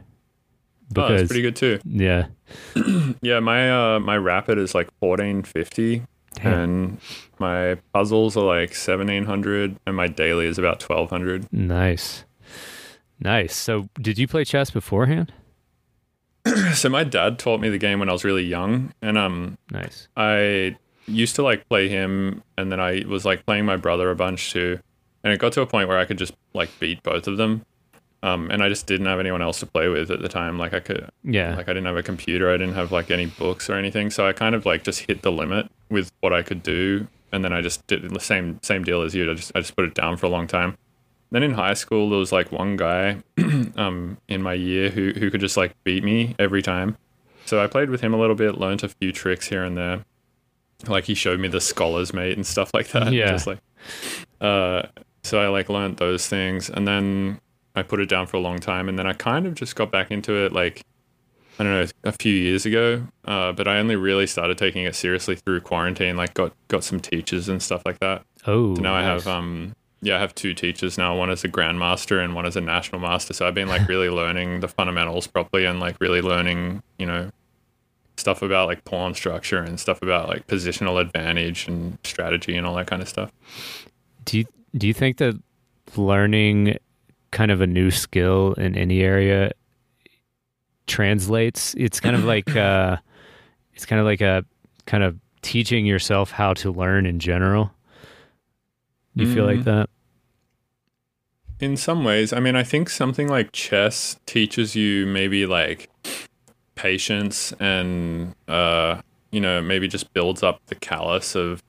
[0.97, 1.79] oh, that's pretty good too.
[1.85, 2.27] yeah,
[3.21, 6.03] Yeah, my uh my rapid is like fourteen fifty
[6.41, 6.97] and
[7.39, 11.47] my puzzles are like seventeen hundred and my daily is about twelve hundred.
[11.53, 12.25] nice,
[13.19, 13.55] nice.
[13.55, 15.31] So did you play chess beforehand?
[16.73, 20.07] so my dad taught me the game when I was really young and um Nice.
[20.17, 20.75] I
[21.07, 24.51] used to like play him and then I was like playing my brother a bunch
[24.51, 24.79] too.
[25.23, 27.65] And it got to a point where I could just like beat both of them.
[28.23, 30.57] Um, and I just didn't have anyone else to play with at the time.
[30.57, 31.55] Like I could Yeah.
[31.57, 34.09] like I didn't have a computer, I didn't have like any books or anything.
[34.09, 37.43] So I kind of like just hit the limit with what I could do and
[37.43, 39.29] then I just did the same same deal as you.
[39.29, 40.77] I just I just put it down for a long time.
[41.31, 43.17] Then in high school there was like one guy
[43.75, 46.95] um in my year who who could just like beat me every time.
[47.45, 50.05] So I played with him a little bit, learned a few tricks here and there.
[50.87, 53.11] Like he showed me the scholars mate and stuff like that.
[53.11, 53.31] Yeah.
[53.31, 53.59] Just like
[54.39, 54.83] uh
[55.23, 57.41] so I like learned those things and then
[57.75, 59.91] I put it down for a long time and then I kind of just got
[59.91, 60.83] back into it like
[61.59, 63.03] I don't know a few years ago.
[63.25, 66.15] Uh, but I only really started taking it seriously through quarantine.
[66.17, 68.23] Like got got some teachers and stuff like that.
[68.47, 71.15] Oh, So now I have um yeah I have two teachers now.
[71.15, 73.33] One is a grandmaster and one is a national master.
[73.33, 77.29] So I've been like really learning the fundamentals properly and like really learning you know
[78.17, 82.75] stuff about like pawn structure and stuff about like positional advantage and strategy and all
[82.75, 83.31] that kind of stuff.
[84.25, 85.39] Do you do you think that
[85.95, 86.77] learning
[87.33, 89.51] kind of a new skill in any area
[90.87, 91.73] translates?
[91.77, 92.97] It's kind of like uh,
[93.73, 94.45] it's kind of like a
[94.85, 97.71] kind of teaching yourself how to learn in general.
[99.17, 99.65] Do you feel like Mhm.
[99.65, 99.89] that?
[101.59, 105.89] In some ways, I mean, I think something like chess teaches you maybe like
[106.75, 111.61] patience and, uh, you know, maybe just builds up the callus of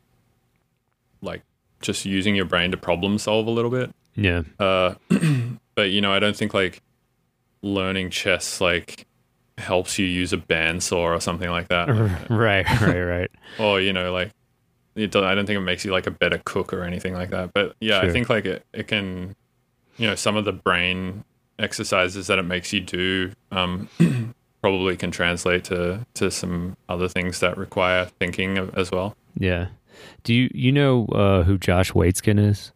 [1.20, 1.42] like
[1.80, 3.94] just using your brain to problem solve a little bit.
[4.16, 4.42] Yeah.
[4.58, 4.94] Uh,
[5.74, 6.82] but, you know, I don't think like
[7.62, 9.06] learning chess like
[9.56, 11.88] helps you use a bandsaw or something like that.
[12.30, 12.68] right.
[12.80, 13.00] Right.
[13.02, 13.30] Right.
[13.58, 14.30] or you know like
[14.96, 17.30] it does, i don't think it makes you like a better cook or anything like
[17.30, 19.34] that but yeah i think like it, it can
[19.96, 21.24] you know some of the brain
[21.58, 23.88] exercises that it makes you do um,
[24.60, 29.68] probably can translate to to some other things that require thinking as well Yeah.
[30.24, 32.72] Do you you know uh, who Josh Waitzkin is?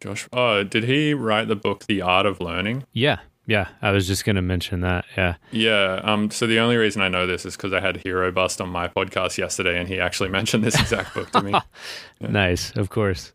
[0.00, 3.18] Josh oh did he write the book the art of learning Yeah.
[3.46, 3.68] Yeah.
[3.80, 5.06] I was just gonna mention that.
[5.16, 5.36] Yeah.
[5.52, 8.60] yeah um so the only reason i know this is because i had hero bust
[8.60, 11.52] on my podcast yesterday and he actually mentioned this exact book to me
[12.20, 12.28] Yeah.
[12.30, 13.32] Nice, of course.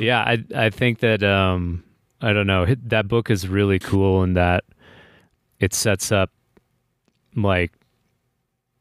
[0.00, 1.84] yeah, I I think that um
[2.20, 4.64] I don't know, that book is really cool in that
[5.60, 6.30] it sets up
[7.36, 7.72] like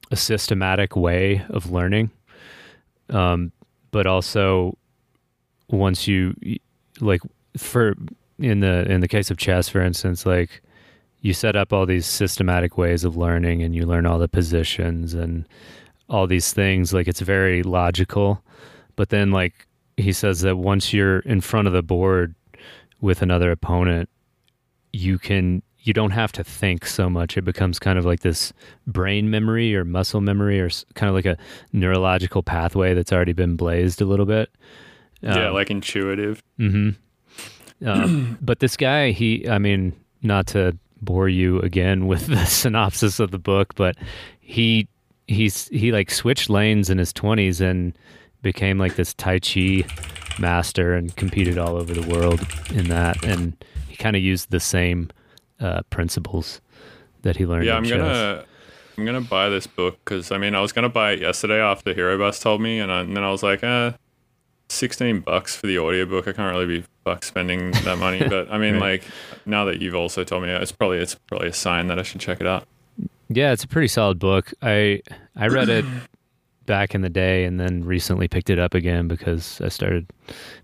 [0.09, 2.09] a systematic way of learning.
[3.09, 3.51] Um
[3.91, 4.77] but also
[5.69, 6.33] once you
[7.01, 7.21] like
[7.57, 7.95] for
[8.39, 10.61] in the in the case of chess for instance like
[11.21, 15.13] you set up all these systematic ways of learning and you learn all the positions
[15.13, 15.47] and
[16.09, 18.43] all these things like it's very logical.
[18.95, 22.35] But then like he says that once you're in front of the board
[23.01, 24.09] with another opponent
[24.93, 27.37] you can you don't have to think so much.
[27.37, 28.53] It becomes kind of like this
[28.85, 31.37] brain memory or muscle memory or kind of like a
[31.73, 34.51] neurological pathway that's already been blazed a little bit
[35.21, 36.89] yeah Um, like intuitive hmm
[37.85, 43.19] Um, but this guy, he, I mean, not to bore you again with the synopsis
[43.19, 43.95] of the book, but
[44.39, 44.87] he,
[45.27, 47.97] he's, he like switched lanes in his 20s and
[48.43, 49.83] became like this Tai Chi
[50.39, 52.39] master and competed all over the world
[52.71, 53.23] in that.
[53.25, 53.55] And
[53.87, 55.09] he kind of used the same
[55.59, 56.61] uh, principles
[57.23, 57.97] that he learned yeah i'm chess.
[57.99, 58.43] gonna
[58.97, 61.93] i'm gonna buy this book because i mean i was gonna buy it yesterday after
[61.93, 63.91] hero bus told me and, I, and then i was like eh
[64.71, 68.57] 16 bucks for the audiobook i can't really be fuck spending that money but i
[68.57, 69.01] mean Right.
[69.01, 69.03] like
[69.45, 72.21] now that you've also told me it's probably it's probably a sign that i should
[72.21, 72.67] check it out
[73.29, 74.51] Yeah, it's a pretty solid book.
[74.61, 75.01] I
[75.35, 75.85] I read it
[76.65, 80.05] back in the day and then recently picked it up again because I started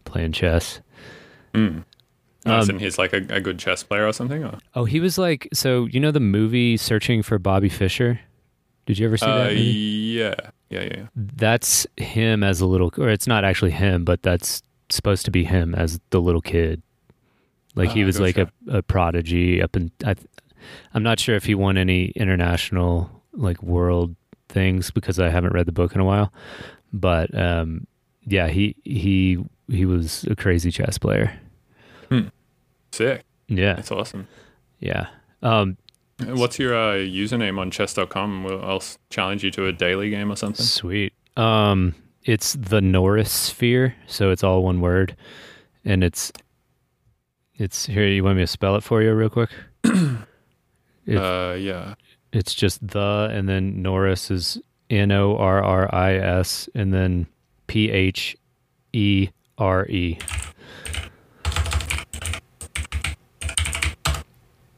[0.05, 0.81] playing chess.
[1.53, 1.83] mm.
[2.45, 4.57] Nice, Um, and he's like a, a good chess player or something or?
[4.75, 8.19] Oh, he was like so you know the movie Searching for Bobby Fischer?
[8.85, 9.61] Did you ever see Uh, that movie?
[9.63, 10.35] yeah
[10.69, 11.07] yeah yeah yeah.
[11.15, 15.43] That's him as a little or it's not actually him, but that's supposed to be
[15.43, 16.81] him as the little kid.
[17.75, 20.15] Like he Ah, was like a, a prodigy up in I
[20.93, 24.15] I'm not sure if he won any international like world
[24.49, 26.31] things because I haven't read the book in a while.
[26.91, 27.85] But um
[28.25, 29.37] yeah, he he
[29.69, 31.39] he was a crazy chess player.
[32.91, 33.23] Sick.
[33.47, 34.27] Yeah, That's awesome.
[34.79, 35.07] yeah.
[35.43, 35.77] Um,
[36.25, 38.43] What's your uh, username on chess.com?
[38.43, 40.65] We'll, I'll challenge you to a daily game or something.
[40.65, 41.13] Sweet.
[41.35, 45.15] Um, it's the Norris sphere, so it's all one word,
[45.85, 46.31] and it's
[47.55, 48.05] it's here.
[48.07, 49.49] You want me to spell it for you real quick?
[49.83, 51.93] If- Uh, yeah.
[52.33, 57.27] It's just the, and then Norris is N O R R I S, and then
[57.67, 58.35] P H
[58.91, 60.17] E R E.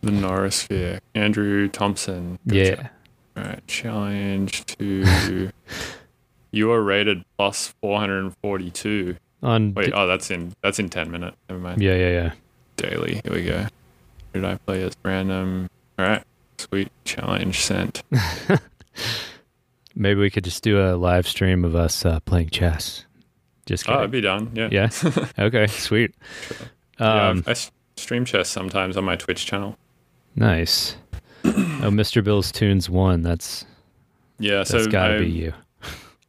[0.02, 1.00] The Norrisphere.
[1.16, 2.40] Andrew Thompson.
[2.48, 2.60] Gotcha.
[3.36, 3.42] Yeah.
[3.44, 3.68] All right.
[3.68, 5.52] Challenge to.
[6.52, 9.18] you are rated plus 442.
[9.42, 11.38] On Wait, d- oh, that's in that's in 10 minutes.
[11.50, 11.82] Never mind.
[11.82, 12.32] yeah, yeah, yeah.
[12.78, 13.22] Daily.
[13.24, 13.66] Here we go.
[14.34, 15.70] Who did I play as random?
[15.98, 16.24] All right.
[16.58, 16.92] Sweet.
[17.06, 18.04] Challenge sent.
[19.96, 23.06] Maybe we could just do a live stream of us uh, playing chess.
[23.66, 24.04] Just Oh, kidding.
[24.04, 24.52] I'd be done.
[24.54, 24.70] Yeah.
[24.72, 24.90] yeah.
[25.40, 25.68] Okay.
[25.68, 26.16] Sweet.
[27.00, 29.78] Yeah, Um, I s- stream chess sometimes on my Twitch channel.
[30.36, 30.96] Nice.
[31.46, 32.24] oh, Mr.
[32.24, 33.22] Bill's Tunes one.
[33.22, 33.66] That's
[34.40, 35.54] Yeah, that's so gotta I, be you.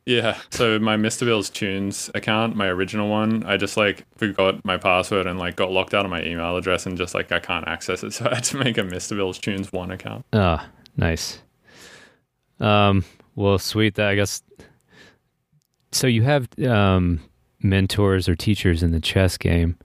[0.07, 1.25] Yeah, so my Mr.
[1.25, 5.71] Bill's Tunes account, my original one, I just like forgot my password and like got
[5.71, 8.37] locked out of my email address and just like I can't access it, so I
[8.37, 9.17] had to make a Mr.
[9.17, 10.25] Bill's Tunes one account.
[10.33, 11.41] Ah, nice.
[12.59, 13.05] Um.
[13.37, 13.95] Well, sweet.
[13.95, 14.43] That I guess.
[15.93, 17.21] So you have um
[17.63, 19.77] mentors or teachers in the chess game.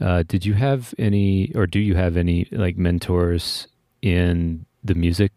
[0.00, 3.66] Uh, did you have any, or do you have any like mentors
[4.02, 5.32] in the music,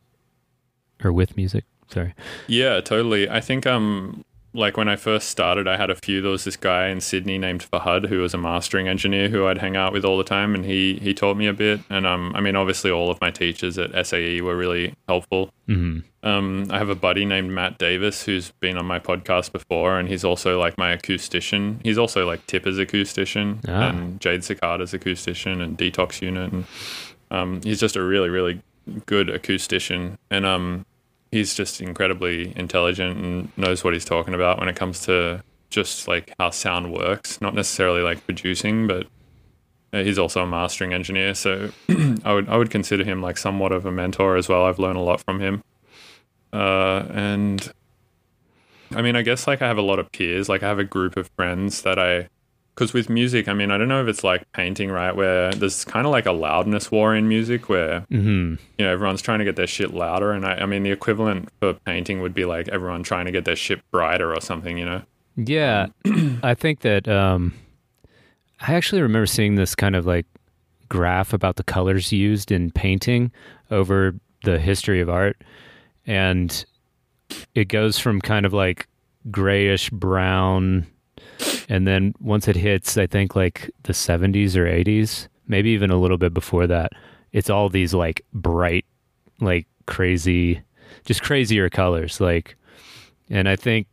[1.04, 1.66] or with music?
[1.88, 2.14] Sorry.
[2.48, 3.30] Yeah, totally.
[3.30, 6.22] I think um like when I first started, I had a few.
[6.22, 9.60] There was this guy in Sydney named Fahad who was a mastering engineer who I'd
[9.60, 11.80] hang out with all the time, and he he taught me a bit.
[11.90, 15.52] And um, I mean, obviously, all of my teachers at SAE were really helpful.
[15.68, 19.98] hmm Um, I have a buddy named Matt Davis who's been on my podcast before,
[20.00, 21.78] and he's also like my acoustician.
[21.84, 23.90] He's also like Tipper's acoustician Ah.
[23.90, 26.66] and Jade Cicada's acoustician and Detox Unit, and
[27.32, 28.62] um, he's just a really, really
[29.06, 30.18] good acoustician.
[30.30, 30.86] And um,
[31.32, 36.08] he's just incredibly intelligent and knows what he's talking about when it comes to just
[36.08, 37.40] like how sound works.
[37.42, 39.08] Not necessarily like producing, but
[39.94, 41.34] uh, he's also a mastering engineer.
[41.34, 41.72] So
[42.26, 44.66] I would I would consider him like somewhat of a mentor as well.
[44.66, 45.64] I've learned a lot from him.
[46.54, 47.72] Uh, and
[48.94, 50.50] I mean, I guess like I have a lot of peers.
[50.50, 52.28] Like I have a group of friends that I,
[52.76, 55.16] because with music, I mean, I don't know if it's like painting, right?
[55.16, 59.22] Where there's kind of like a loudness war in music where, hmm you know, everyone's
[59.22, 60.32] trying to get their shit louder.
[60.32, 63.46] And I, I mean, the equivalent for painting would be like everyone trying to get
[63.46, 65.02] their shit brighter or something, you know?
[65.36, 65.88] Yeah,
[66.44, 67.54] I think that um,
[68.60, 70.26] I actually remember seeing this kind of like
[70.90, 73.32] graph about the colors used in painting
[73.70, 75.42] over the history of art,
[76.06, 76.66] and
[77.56, 78.88] it goes from kind of like
[79.30, 80.86] grayish brown,
[81.70, 85.98] and then once it hits, I think like the 70s or 80s, maybe even a
[85.98, 86.94] little bit before that,
[87.32, 88.86] it's all these like bright,
[89.40, 90.62] like crazy,
[91.06, 92.56] just crazier colors, like,
[93.30, 93.88] and I think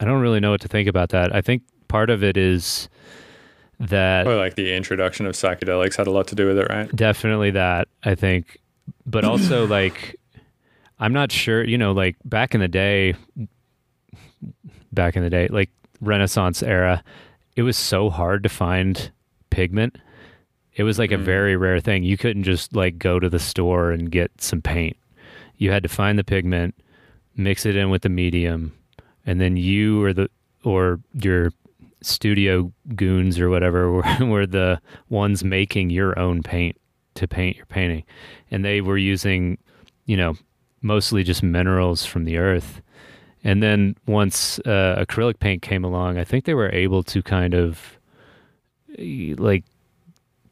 [0.00, 1.34] I don't really know what to think about that.
[1.34, 2.88] I think part of it is
[3.78, 6.94] that Or like the introduction of psychedelics had a lot to do with it, right?
[6.94, 8.58] definitely that, I think,
[9.06, 10.16] but also like
[10.98, 13.14] I'm not sure, you know, like back in the day
[14.92, 17.02] back in the day, like Renaissance era,
[17.56, 19.10] it was so hard to find
[19.50, 19.96] pigment.
[20.74, 21.24] It was like a Mm.
[21.24, 22.02] very rare thing.
[22.02, 24.96] You couldn't just like go to the store and get some paint.
[25.58, 26.74] You had to find the pigment,
[27.36, 28.72] mix it in with the medium,
[29.26, 30.28] and then you or the
[30.64, 31.52] or your
[32.00, 36.76] studio goons or whatever were, were the ones making your own paint
[37.14, 38.02] to paint your painting.
[38.50, 39.58] And they were using,
[40.06, 40.34] you know,
[40.80, 42.80] mostly just minerals from the earth.
[43.44, 47.54] And then once uh, acrylic paint came along, I think they were able to kind
[47.54, 47.98] of
[48.98, 49.64] like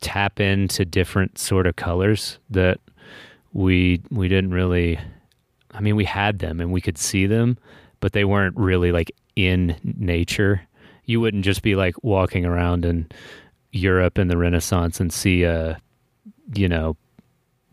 [0.00, 2.80] tap into different sort of colors that
[3.52, 4.98] we we didn't really
[5.72, 7.58] I mean we had them and we could see them,
[8.00, 10.62] but they weren't really like in nature.
[11.04, 13.08] You wouldn't just be like walking around in
[13.72, 15.80] Europe in the Renaissance and see a
[16.54, 16.96] you know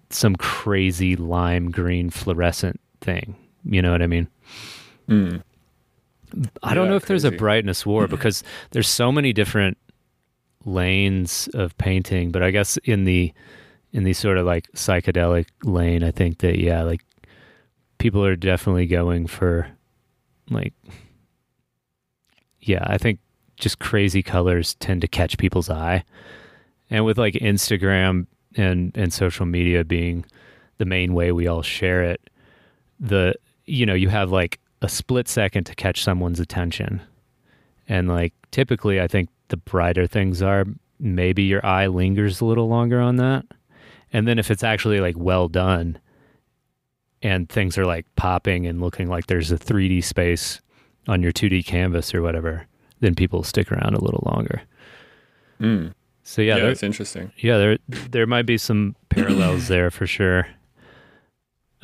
[0.09, 3.35] some crazy lime green fluorescent thing.
[3.63, 4.27] You know what I mean?
[5.09, 5.41] Mm.
[6.63, 9.77] I don't Yeah, know if there's a brightness war because there's so many different
[10.65, 13.33] lanes of painting, but I guess in the
[13.93, 17.01] in the sort of like psychedelic lane, I think that yeah, like
[17.99, 19.67] people are definitely going for
[20.49, 20.73] like
[22.61, 23.19] yeah, I think
[23.57, 26.03] just crazy colors tend to catch people's eye.
[26.89, 30.25] And with like Instagram and and social media being
[30.77, 32.29] the main way we all share it,
[32.99, 33.35] the
[33.65, 37.01] you know, you have like a split second to catch someone's attention
[37.87, 40.65] And like typically, I think the brighter things are,
[40.99, 43.45] maybe your eye lingers a little longer on that.
[44.11, 45.99] And then if it's actually like well done
[47.21, 50.59] and things are like popping and looking like there's a 3D space
[51.07, 52.67] on your 2D canvas or whatever,
[52.99, 54.61] then people stick around a little longer.
[55.61, 55.93] Mm.
[56.23, 57.31] So yeah, Yeah, there, it's interesting.
[57.37, 60.47] yeah, there there might be some parallels there for sure.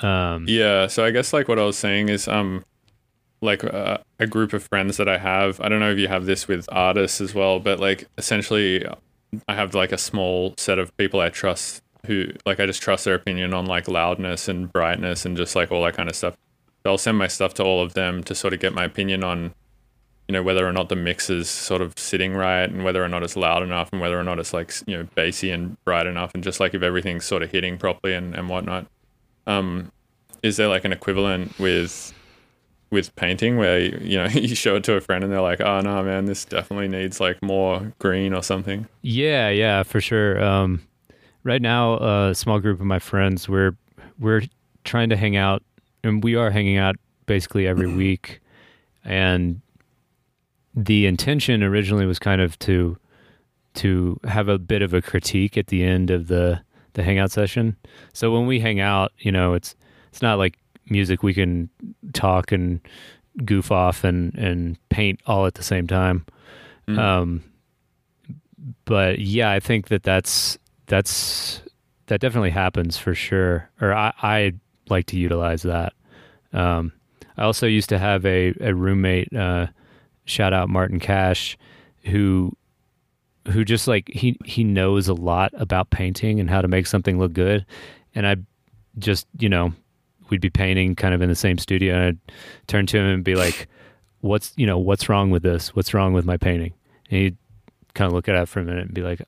[0.02, 2.64] Um, Yeah, so I guess like what I was saying is um
[3.44, 5.60] like uh, a group of friends that I have.
[5.62, 8.86] I don't know if you have this with artists as well, but like essentially
[9.48, 13.06] I have like a small set of people I trust who like I just trust
[13.06, 16.38] their opinion on like loudness and brightness and just like all that kind of stuff.
[16.84, 19.24] So I'll send my stuff to all of them to sort of get my opinion
[19.24, 19.54] on
[20.28, 23.10] you know whether or not the mix is sort of sitting right and whether or
[23.10, 26.08] not it's loud enough and whether or not it's like you know bassy and bright
[26.08, 28.88] enough and just like if everything's sort of hitting properly and, and whatnot
[29.48, 29.92] um
[30.42, 32.14] is there like an equivalent with
[32.94, 35.82] with painting where you know you show it to a friend and they're like oh
[35.82, 40.42] no man this definitely needs like more green or something Yeah, yeah, for sure.
[40.42, 40.82] Um,
[41.44, 43.76] right now, a small group of my friends we're
[44.20, 44.44] we're
[44.84, 45.62] trying to hang out,
[46.04, 48.40] and we are hanging out basically every week.
[49.04, 49.62] And
[50.74, 52.98] the intention originally was kind of to
[53.76, 56.62] to have a bit of a critique at the end of the
[56.94, 57.76] the hangout session.
[58.14, 59.76] So when we hang out, you know, it's
[60.10, 60.58] it's not like
[60.90, 61.70] music we can
[62.14, 62.82] talk and
[63.46, 66.26] goof off and and paint all at the same time.
[66.88, 67.00] Mm.
[67.00, 67.44] Um,
[68.86, 70.58] but yeah, I think that that's
[70.88, 71.62] that's
[72.08, 73.70] that definitely happens for sure.
[73.82, 74.54] Or I, I
[74.90, 75.94] like to utilize that.
[76.52, 76.92] Um,
[77.38, 79.34] I also used to have a a roommate.
[79.34, 79.68] Uh,
[80.26, 81.58] shout out Martin Cash,
[82.06, 82.56] who
[83.52, 87.20] who just like he he knows a lot about painting and how to make something
[87.20, 87.66] look good.
[88.16, 88.38] And I
[89.00, 89.74] just you know
[90.30, 92.34] we'd be painting kind of in the same studio, and I'd
[92.68, 93.68] turn to him and be like,
[94.22, 95.76] "What's you know what's wrong with this?
[95.76, 96.74] What's wrong with my painting?"
[97.10, 97.38] And he'd
[97.94, 99.22] kind of look at it for a minute and be like,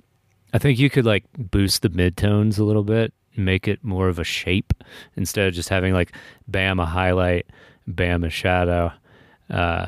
[0.54, 4.20] I think you could like boost the midtones a little bit, make it more of
[4.20, 4.74] a shape
[5.18, 6.14] instead of just having like
[6.48, 7.48] bam a highlight,
[7.88, 8.92] bam a shadow,
[9.50, 9.88] uh,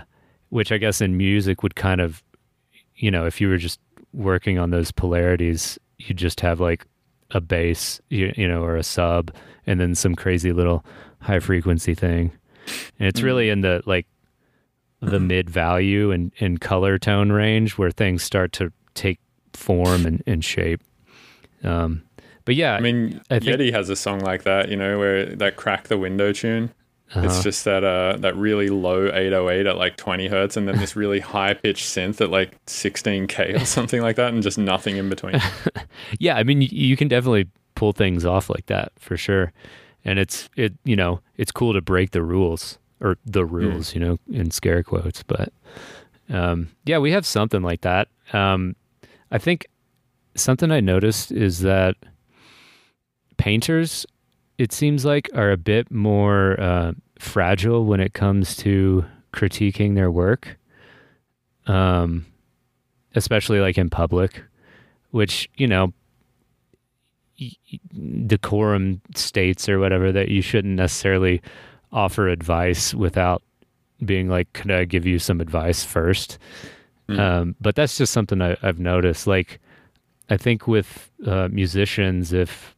[0.50, 2.22] which I guess in music would kind of,
[2.98, 3.80] you know, if you were just
[4.14, 6.86] working on those polarities, you'd just have like
[7.32, 9.34] a bass, you, you know, or a sub,
[9.68, 10.84] and then some crazy little
[11.22, 12.32] high frequency thing,
[13.00, 14.08] and it's really in the like
[15.02, 19.20] the mid value and, and color tone range where things start to take
[19.54, 20.82] form and, and shape.
[21.64, 22.04] Um,
[22.46, 25.26] but yeah, i mean I think- Yheti has a song like that you know where
[25.26, 26.72] that crack the window tune
[27.14, 27.26] uh-huh.
[27.26, 30.96] It's just that uh that really low 808 at like 20 hertz, and then this
[30.98, 35.08] really high pitched synth at like 16k or something like that, and just nothing in
[35.08, 35.40] between.
[36.20, 37.48] yeah, I mean, you, you can definitely
[37.78, 39.54] pull things off like that for sure.
[40.04, 44.00] And it's, it, you know, it's cool to break the rules or the rules, you
[44.00, 45.22] know, in scare quotes.
[45.22, 45.54] But
[46.28, 48.08] um, yeah, we have something like that.
[48.34, 48.76] Um,
[49.30, 49.68] I think
[50.34, 51.96] something I noticed is that
[53.38, 54.08] painters,
[54.58, 60.10] it seems like, are a bit more uh, fragile when it comes to critiquing their
[60.10, 60.58] work,
[61.68, 62.26] um,
[63.14, 64.42] especially like in public,
[65.12, 65.94] which, you know,
[68.28, 71.42] decorum states or whatever that you shouldn't necessarily
[71.92, 73.42] offer advice without
[74.04, 76.38] being like, could I give you some advice first?
[77.10, 77.20] Mm.
[77.20, 79.28] Um, but that's just something I, I've noticed.
[79.28, 79.60] Like,
[80.30, 82.76] I think with uh, musicians, if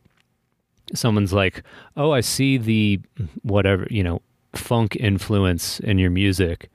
[0.93, 1.63] someone's like,
[1.97, 2.99] "Oh, I see the
[3.41, 4.21] whatever you know
[4.53, 6.69] funk influence in your music,"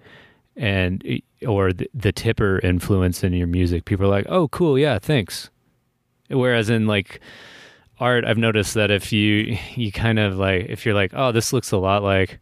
[0.56, 1.02] and
[1.46, 5.50] or the, the tipper influence in your music, people are like, "Oh, cool, yeah, thanks."
[6.28, 7.20] Whereas in like
[8.00, 11.52] art, I've noticed that if you you kind of like if you're like, "Oh, this
[11.52, 12.38] looks a lot like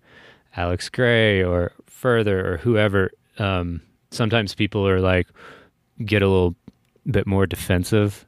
[0.56, 3.80] Alex Grey or Further or whoever," um,
[4.10, 5.26] sometimes people are like
[6.04, 6.54] get a little
[7.10, 8.26] bit more defensive.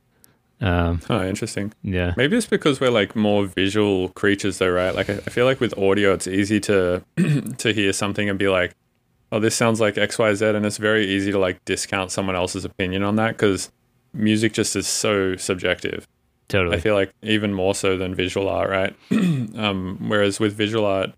[0.61, 1.73] Um, Oh, interesting.
[1.83, 4.95] yeah, Maybe it's because we're like more visual creatures, though, right?
[4.95, 7.03] Like I I feel like with audio, it's easy to
[7.59, 8.75] to hear something and be like,
[9.33, 12.37] "Oh, this sounds like X, Y, Z, and it's very easy to like discount someone
[12.37, 13.71] else's opinion on that because
[14.15, 16.07] music just is so subjective.
[16.49, 16.77] Totally.
[16.77, 18.95] I feel like even more so than visual art, right?
[19.57, 21.11] um, whereas with visual art,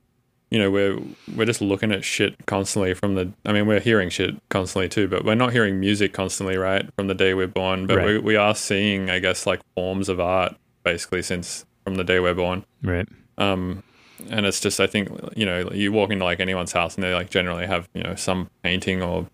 [0.50, 0.98] you know, we're
[1.34, 3.32] we're just looking at shit constantly from the.
[3.44, 6.88] I mean, we're hearing shit constantly too, but we're not hearing music constantly, right?
[6.94, 8.06] From the day we're born, but Right.
[8.06, 10.54] we we are seeing, I guess, like forms of art
[10.84, 12.64] basically since from the day we're born.
[12.82, 13.08] right.
[13.38, 13.82] Um,
[14.30, 17.12] and it's just, I think, you know, you walk into like anyone's house and they
[17.12, 19.26] like generally have, you know, some painting or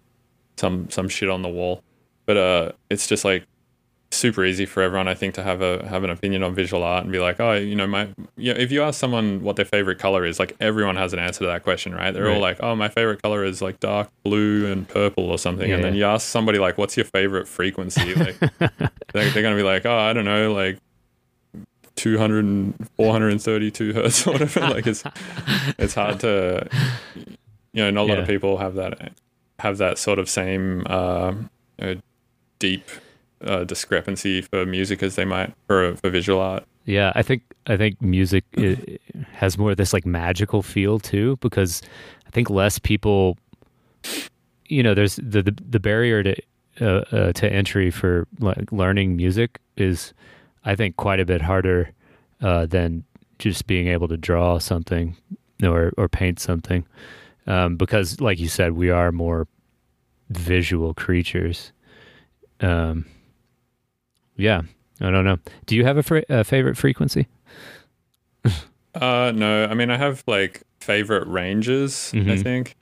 [0.57, 1.82] some some shit on the wall,
[2.26, 3.45] but uh, it's just like
[4.14, 7.04] super easy for everyone, I think, to have a have an opinion on visual art
[7.04, 9.64] and be like, oh, you know, my you know, if you ask someone what their
[9.64, 12.12] favorite color is, like everyone has an answer to that question, right?
[12.12, 15.70] They're all like, oh, my favorite color is like dark blue and purple or something,
[15.70, 18.14] and then you ask somebody like, what's your favorite frequency?
[18.14, 20.78] Like, they're, they're gonna be like, oh, I don't know, like
[21.96, 24.60] 200 432 hertz or whatever.
[24.60, 25.04] like it's
[25.78, 26.68] it's hard to,
[27.72, 29.12] you know, not a lot of people have that
[29.58, 31.34] have that sort of same uh,
[31.80, 31.94] uh,
[32.58, 32.88] deep
[33.45, 36.64] uh, discrepancy for music as they might for for visual art.
[36.84, 38.45] Yeah, I think I think music
[39.32, 41.80] has more of this like magical feel too, because
[42.26, 43.38] I think less people,
[44.66, 46.34] you know, there's the the, the barrier to
[46.80, 50.12] uh, uh, to entry for like learning music is,
[50.64, 51.90] I think, quite a bit harder
[52.40, 53.05] uh, than
[53.38, 55.16] just being able to draw something
[55.62, 56.84] or or paint something,
[57.47, 59.47] um, because like you said, we are more
[60.30, 61.72] visual creatures.
[62.61, 63.05] Um,
[64.43, 64.62] yeah,
[65.01, 65.38] I don't know.
[65.66, 67.26] Do you have a, fr- a favorite frequency?
[68.95, 72.11] Uh, no, I mean I have like favorite ranges.
[72.14, 72.43] I Mhm.
[72.43, 72.76] think.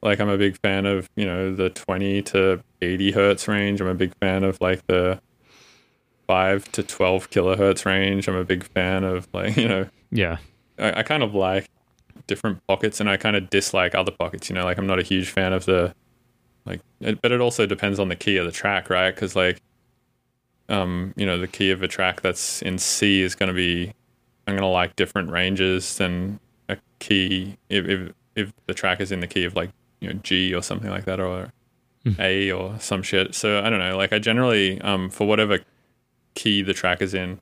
[0.00, 3.80] Like I'm a big fan of you know the 20 to 80 hertz range.
[3.80, 5.20] I'm a big fan of like the
[6.28, 8.28] five to 12 kilohertz range.
[8.28, 10.36] I'm a big fan of like you know Yeah,
[10.78, 11.66] I, I kind of like
[12.28, 14.48] different pockets and I kind of dislike other pockets.
[14.48, 15.92] You know, like I'm not a huge fan of the
[16.66, 19.12] like, it, but it also depends on the key of the track, right?
[19.12, 19.60] Because like,
[20.72, 23.92] um, you know, the key of a track that's in C is going to be,
[24.46, 29.12] I'm going to like different ranges than a key if, if if the track is
[29.12, 29.70] in the key of like
[30.00, 31.52] you know G or something like that or
[32.04, 32.20] Hmm.
[32.20, 33.32] A or some shit.
[33.34, 33.96] So I don't know.
[33.96, 35.60] Like I generally um for whatever
[36.34, 37.40] key the track is in.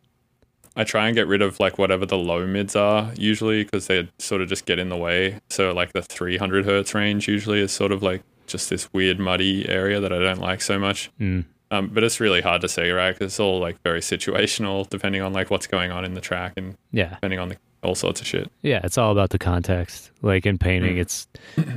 [0.76, 4.08] I try and get rid of like whatever the low mids are usually because they
[4.18, 5.40] sort of just get in the way.
[5.48, 9.66] So like the 300 hertz range usually is sort of like just this weird muddy
[9.68, 11.10] area that I don't like so much.
[11.18, 13.12] mm, Um, but it's really hard to say, right?
[13.16, 16.54] 'Cause it's all like very situational depending on like what's going on in the track
[16.56, 18.50] and yeah, depending on the, all sorts of shit.
[18.62, 18.80] yeah.
[18.84, 20.10] It's all about the context.
[20.22, 21.00] Like in painting, Mm.
[21.00, 21.28] it's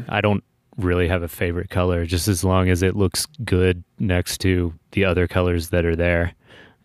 [0.09, 0.43] I don't
[0.77, 5.05] really have a favorite color, just as long as it looks good next to the
[5.05, 6.33] other colors that are there.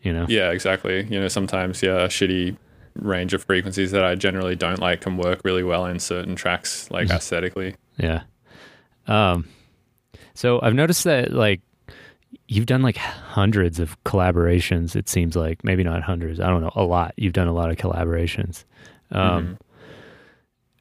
[0.03, 0.27] You know.
[0.29, 1.05] Yeah, exactly.
[1.11, 2.57] You know, sometimes yeah, a shitty
[2.95, 6.91] range of frequencies that I generally don't like can work really well in certain tracks,
[6.91, 7.75] like aesthetically.
[7.97, 8.23] Yeah.
[9.07, 9.47] Um
[10.35, 11.61] so I've noticed that like
[12.49, 15.63] you've done like hundreds of collaborations it seems like.
[15.65, 17.15] Maybe not hundreds I don't know a lot.
[17.17, 18.65] You've done a lot of collaborations.
[19.13, 19.59] Um Mhm.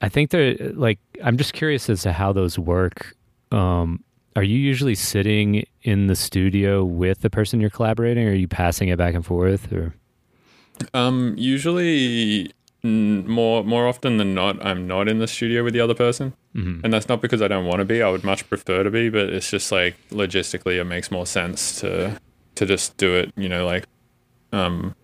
[0.02, 3.16] I think they're like I'm just curious as to how those work.
[3.52, 4.04] Um
[4.36, 8.48] are you usually sitting in the studio with the person you're collaborating or are you
[8.48, 9.96] passing it back and forth or?
[10.94, 12.52] Um, usually,
[12.84, 16.82] more more often than not, I'm not in the studio with the other person, Mhm.
[16.84, 18.02] and that's not because I don't want to be.
[18.02, 21.80] I would much prefer to be, but it's just like logistically, it makes more sense
[21.82, 22.20] to
[22.56, 23.32] to just do it.
[23.38, 23.86] You know, like,
[24.52, 24.96] um,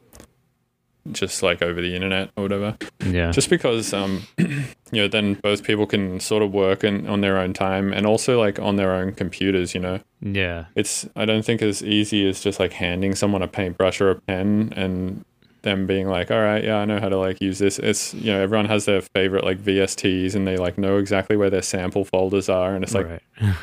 [1.12, 2.78] just like over the internet or whatever.
[3.06, 7.20] yeah Just because, um, you know, then both people can sort of work in, on
[7.22, 9.76] their own time and also like on their own computers.
[9.76, 13.48] You know, yeah it's I don't think as easy as just like handing someone a
[13.48, 15.26] paintbrush or a pen and
[15.64, 17.80] them being like, all right, yeah, I know how to like use this.
[17.80, 21.50] It's you know everyone has their favorite like VSTs and they like know exactly where
[21.50, 23.24] their sample folders are and it's like right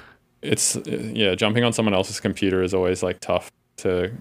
[0.42, 4.12] it's uh, yeah jumping on someone else's computer is always like tough to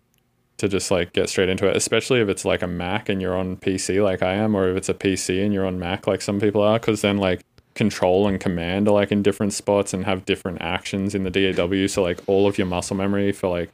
[0.58, 3.38] to just like get straight into it especially if it's like a mac and you're
[3.38, 6.22] on pc like i am or if it's a pc and you're on mac like
[6.22, 7.42] some people are because then like
[7.76, 11.88] control and command are like in different spots and have different actions in the daw
[11.88, 13.72] so like all of your muscle memory for like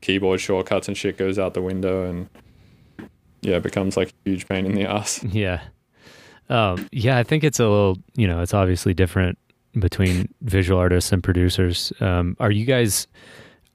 [0.00, 2.28] keyboard shortcuts and shit goes out the window and
[3.40, 5.62] yeah it becomes like a huge pain in the ass Yeah.
[6.50, 9.36] Um, yeah, I think it's a little, you know, it's obviously different
[9.78, 11.92] between visual artists and producers.
[12.00, 13.06] Um, are you guys,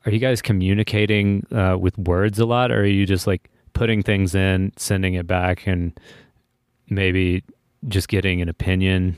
[0.08, 4.02] are you guys communicating uh, with words a lot, or are you just like putting
[4.02, 5.98] things in, sending it back, and
[6.90, 7.44] maybe
[7.88, 9.18] just getting an opinion?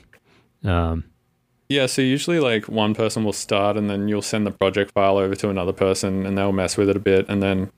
[0.62, 1.04] Um,
[1.70, 5.16] Yeah, so usually like one person will start and then you'll send the project file
[5.16, 7.70] over to another person and they'll mess with it a bit and then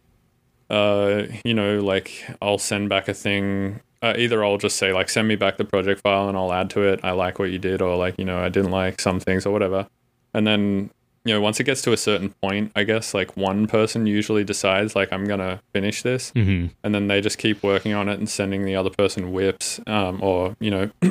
[0.70, 5.08] uh you know like I'll send back a thing uh, either I'll just say like
[5.08, 7.58] send me back the project file and I'll add to it I like what you
[7.58, 9.88] did or like you know I didn't like some things or whatever.
[10.34, 10.90] And then
[11.24, 14.44] you know once it gets to a certain point, I guess like one person usually
[14.44, 16.70] decides like I'm going to finish this mhm.
[16.84, 20.22] and then they just keep working on it and sending the other person WIPs um
[20.22, 20.90] or you know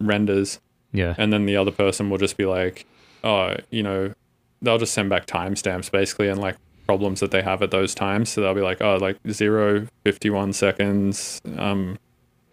[0.00, 0.60] renders
[0.92, 1.14] Yeah.
[1.18, 2.86] and then the other person will just be like,
[3.24, 4.12] oh, you know,
[4.62, 6.56] they'll just send back timestamps basically and like
[6.86, 8.30] problems that they have at those times.
[8.30, 11.40] So they'll be like, oh, like zero, 51 seconds.
[11.56, 11.98] Um,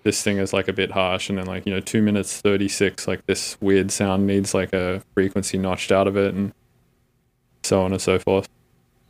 [0.04, 1.30] this thing is like a bit harsh.
[1.30, 5.02] And then like, you know, two minutes, 36, like this weird sound needs like a
[5.14, 6.54] frequency notched out of it and
[7.64, 8.50] so on and so forth.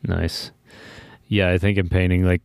[0.03, 0.51] Nice.
[1.27, 2.41] yeah, I think in painting, like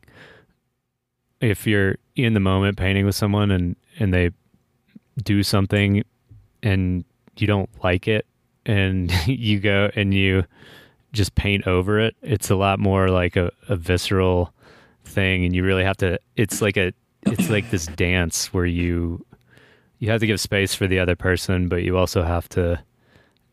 [1.40, 4.30] if you're in the moment painting with someone and and they
[5.22, 6.04] do something
[6.62, 7.04] and
[7.36, 8.26] you don't like it
[8.66, 10.44] and you go and you
[11.18, 14.54] just paint over it, it's a lot more like a, a visceral
[15.04, 16.92] thing and you really have to it's like a
[17.22, 19.24] it's like this dance where you
[19.98, 22.82] you have to give space for the other person, but you also have to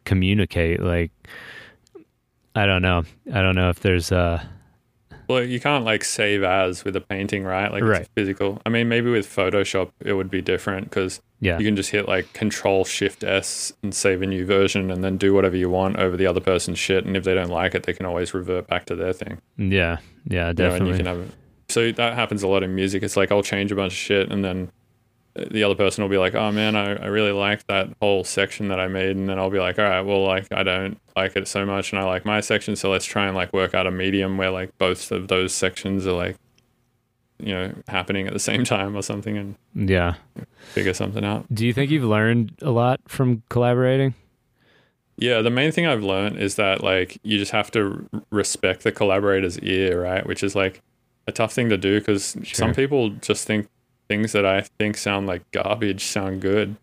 [0.03, 0.81] communicate.
[0.81, 1.11] Like,
[2.53, 3.03] I don't know.
[3.33, 4.43] I don't know if there's uh
[5.27, 7.71] Well, you can't like save as with a painting, right?
[7.71, 8.01] Like Right.
[8.01, 8.61] it's physical.
[8.65, 12.07] I mean, maybe with Photoshop it would be different because yeah you can just hit
[12.07, 15.97] like Control Shift S and save a new version, and then do whatever you want
[15.97, 17.05] over the other person's shit.
[17.05, 19.39] And if they don't like it, they can always revert back to their thing.
[19.57, 19.97] yeah
[20.27, 21.35] yeah You know, definitely and you can have.
[21.69, 23.01] So that happens a lot in music.
[23.03, 24.71] It's like I'll change a bunch of shit, and then
[25.35, 28.69] the other person will be like, "Oh man, I, I really like that whole section
[28.69, 31.35] that I made," and then I'll be like, "All right, well, like I don't like
[31.35, 33.85] it so much, and I like my section, so let's try and like work out
[33.87, 36.37] a medium where like both of those sections are like,
[37.39, 39.55] you know, happening at the same time or something, and
[39.89, 40.15] yeah.
[40.73, 44.13] figure something out." Do you think you've learned a lot from collaborating?
[45.17, 48.83] Yeah, the main thing I've learned is that like you just have to r- respect
[48.83, 50.25] the collaborator's ear, right?
[50.25, 50.81] Which is like
[51.27, 52.53] a tough thing to do because Sure.
[52.53, 53.67] some people just think
[54.07, 56.75] things that I think sound like garbage sound good,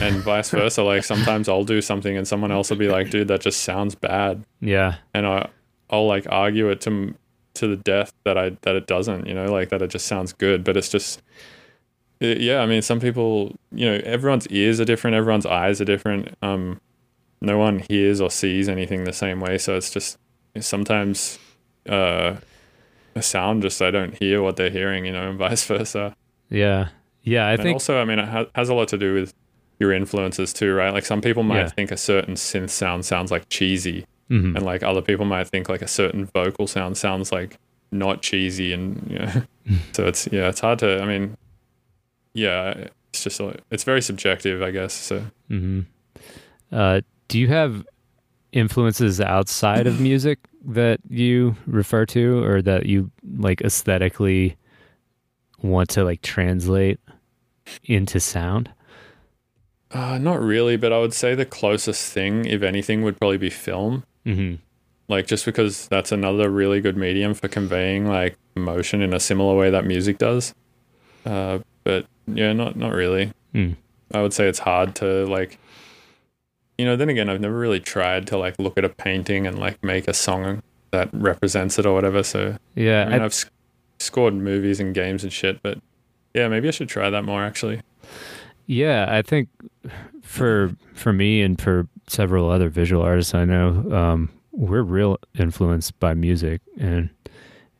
[0.00, 0.82] and vice versa.
[0.82, 3.94] Like sometimes I'll do something and someone else will be like, "Dude, that just sounds
[3.94, 5.48] bad," Yeah and I
[5.90, 7.14] I'll like argue it to
[7.54, 10.32] to the death that I that it doesn't, you know, like that it just sounds
[10.32, 11.22] good, but it's just.
[12.20, 15.84] it- yeah, I mean, some people, you know, everyone's ears are different, everyone's eyes are
[15.84, 16.34] different.
[16.42, 16.80] Um,
[17.40, 20.18] no one hears or sees anything the same way, so it's just
[20.60, 21.38] sometimes
[21.88, 22.36] uh,
[23.14, 26.14] a sound just I don't hear what they're hearing, you know, and vice versa.
[26.50, 26.88] Yeah
[27.22, 27.46] yeah.
[27.46, 29.34] I and think also, I mean, it has a lot to do with
[29.80, 30.92] your influences too, right?
[30.92, 31.68] Like some people might Yeah.
[31.68, 34.54] think a certain synth sound sounds like cheesy, mhm.
[34.56, 37.58] and like other people might think like a certain vocal sound sounds like
[37.90, 39.32] not cheesy, and you know,
[39.92, 41.00] so it's yeah, it's hard to.
[41.02, 41.36] I mean,
[42.34, 43.40] yeah, it's just
[43.70, 44.92] it's very subjective, I guess.
[44.92, 45.80] So hmm
[46.72, 47.84] Uh, do you have
[48.52, 54.56] influences outside of music that you refer to, or that you like aesthetically
[55.62, 57.00] want to like translate
[57.84, 58.70] into sound?
[59.92, 63.50] uh, not really, but I would say the closest thing, if anything, would probably be
[63.50, 64.04] film.
[64.24, 64.54] hmm
[65.08, 69.54] like just because that's another really good medium for conveying like emotion in a similar
[69.56, 70.52] way that music does
[71.24, 73.76] uh, but yeah not not really Mm.
[74.12, 75.60] i would say it's hard to like
[76.76, 79.60] you know then again i've never really tried to like look at a painting and
[79.60, 83.44] like make a song that represents it or whatever so Yeah, i mean i've
[83.98, 85.78] scored movies and games and shit but
[86.34, 87.80] yeah maybe i should try that more actually.
[88.66, 89.48] Yeah, I think
[90.22, 95.98] for for me and for several other visual artists I know, um, we're real influenced
[96.00, 97.08] by music, and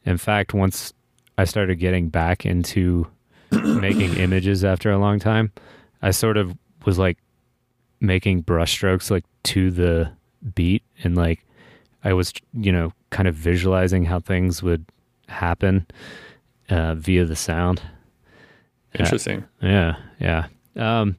[0.05, 0.93] in fact, once
[1.39, 3.07] I started getting back into
[3.51, 5.53] making images after a long time,
[6.03, 7.19] I sort of was like
[8.01, 10.12] making brushstrokes like to the
[10.55, 11.45] beat, and like
[12.05, 14.87] I was, you know, kind of visualizing how things would
[15.29, 15.87] happen
[16.68, 17.81] uh, via the sound.
[18.95, 20.47] Uh, interesting yeah, yeah.
[20.77, 21.18] Um,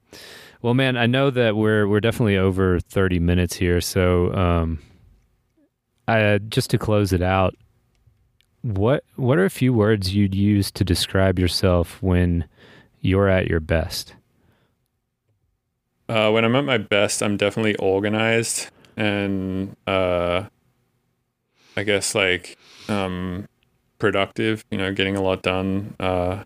[0.62, 4.80] well, man, I know that we're we're definitely over thirty minutes here, so um,
[6.08, 7.56] I just to close it out.
[8.62, 12.46] What what are a few words you'd use to describe yourself when
[13.02, 14.16] you're at your best?
[16.10, 20.46] Uh, when I'm at my best, I'm definitely organized and uh,
[21.78, 22.58] I guess like
[22.90, 23.48] um,
[24.00, 24.64] productive.
[24.72, 25.96] You know, getting a lot done.
[26.00, 26.44] Uh,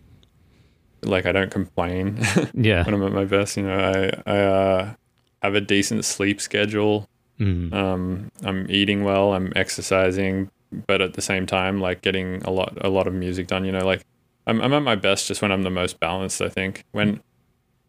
[1.04, 2.20] like I don't complain
[2.54, 2.84] Yeah.
[2.86, 3.58] when I'm at my best.
[3.58, 3.78] You know,
[4.26, 4.94] I I uh,
[5.42, 7.08] have a decent sleep schedule.
[7.40, 7.74] Mhm.
[7.74, 9.34] Um, I'm eating well.
[9.34, 10.52] I'm exercising,
[10.88, 13.66] but at the same time, like getting a lot a lot of music done.
[13.66, 14.06] You know, like
[14.46, 16.42] I'm I'm at my best just when I'm the most balanced.
[16.42, 17.22] I think when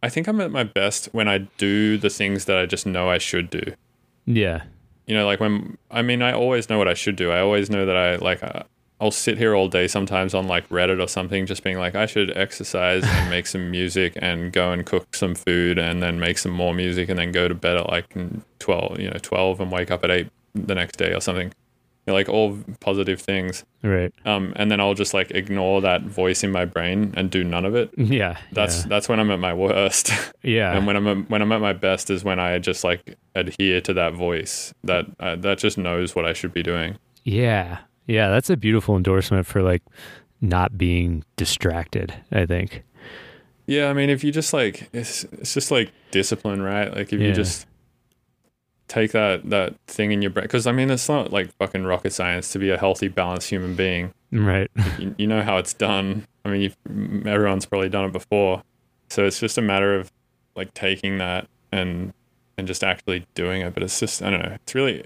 [0.03, 3.11] I think I'm at my best when I do the things that I just know
[3.11, 3.63] I should do.
[4.25, 4.63] Yeah.
[5.07, 7.31] You know, like when I mean, I always know what I should do.
[7.31, 8.43] I always know that I like.
[8.43, 8.63] Uh,
[9.03, 12.07] I'll sit here all day sometimes on like Reddit or something, just being like, I
[12.07, 16.39] should exercise and make some music and go and cook some food and then make
[16.39, 18.15] some more music and then go to bed at like
[18.61, 21.49] twelve, you know, twelve and wake up at eight the next day or something.
[21.49, 21.53] You
[22.07, 23.65] know, like all positive things.
[23.83, 24.13] Right.
[24.25, 27.65] Um, and then I'll just like ignore that voice in my brain and do none
[27.65, 27.91] of it.
[27.97, 28.39] Yeah.
[28.53, 30.13] That's that's when I'm at my worst.
[30.45, 30.77] yeah.
[30.77, 33.81] and when I'm at, when I'm at my best is when I just like adhere
[33.81, 36.99] to that voice that uh, that just knows what I should be doing.
[37.25, 37.79] Yeah.
[38.07, 39.83] Yeah, that's a beautiful endorsement for like
[40.41, 42.83] not being distracted, I think.
[43.67, 46.95] Yeah, I mean, if you just like, it's it's just like discipline, right?
[46.95, 47.29] Like if Yeah.
[47.29, 47.67] you just,
[48.89, 52.13] take that that thing in your brain because I mean it's not like fucking rocket
[52.13, 54.13] science to be a healthy, balanced human being.
[54.31, 54.71] Right.
[54.99, 56.27] you, you know how it's done.
[56.45, 56.77] I mean, you've,
[57.27, 58.63] everyone's probably done it before,
[59.09, 60.13] so it's just a matter of
[60.57, 62.13] like taking that and
[62.59, 63.73] and just actually doing it.
[63.73, 64.57] But it's just I don't know.
[64.63, 65.05] It's really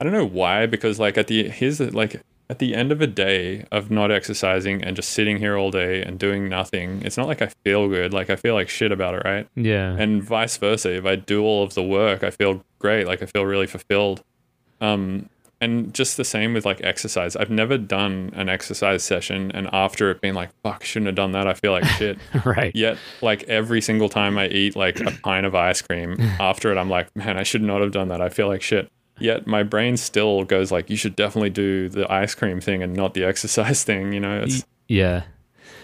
[0.00, 2.20] I don't know why because like at the here's the, like
[2.50, 6.02] at the end of a day of not exercising and just sitting here all day
[6.02, 8.12] and doing nothing, it's not like I feel good.
[8.12, 9.46] Like I feel like shit about it, right?
[9.54, 9.94] Yeah.
[9.96, 10.92] And vice versa.
[10.96, 13.06] If I do all of the work, I feel great.
[13.06, 14.24] Like I feel really fulfilled.
[14.80, 15.28] Um,
[15.60, 17.36] and just the same with like exercise.
[17.36, 21.30] I've never done an exercise session and after it being like, fuck, shouldn't have done
[21.32, 21.46] that.
[21.46, 22.18] I feel like shit.
[22.44, 22.74] right.
[22.74, 26.78] Yet, like every single time I eat like a pint of ice cream, after it,
[26.78, 28.20] I'm like, man, I should not have done that.
[28.20, 28.90] I feel like shit.
[29.20, 32.94] Yet my brain still goes like, you should definitely do the ice cream thing and
[32.94, 34.12] not the exercise thing.
[34.12, 35.22] You know, it's Yeah.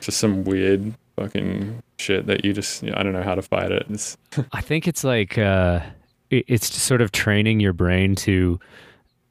[0.00, 3.86] just some weird fucking shit that you just, I don't know how to fight it.
[3.90, 4.16] It's,
[4.52, 5.80] I think it's like uh,
[6.30, 8.58] it's just sort of training your brain to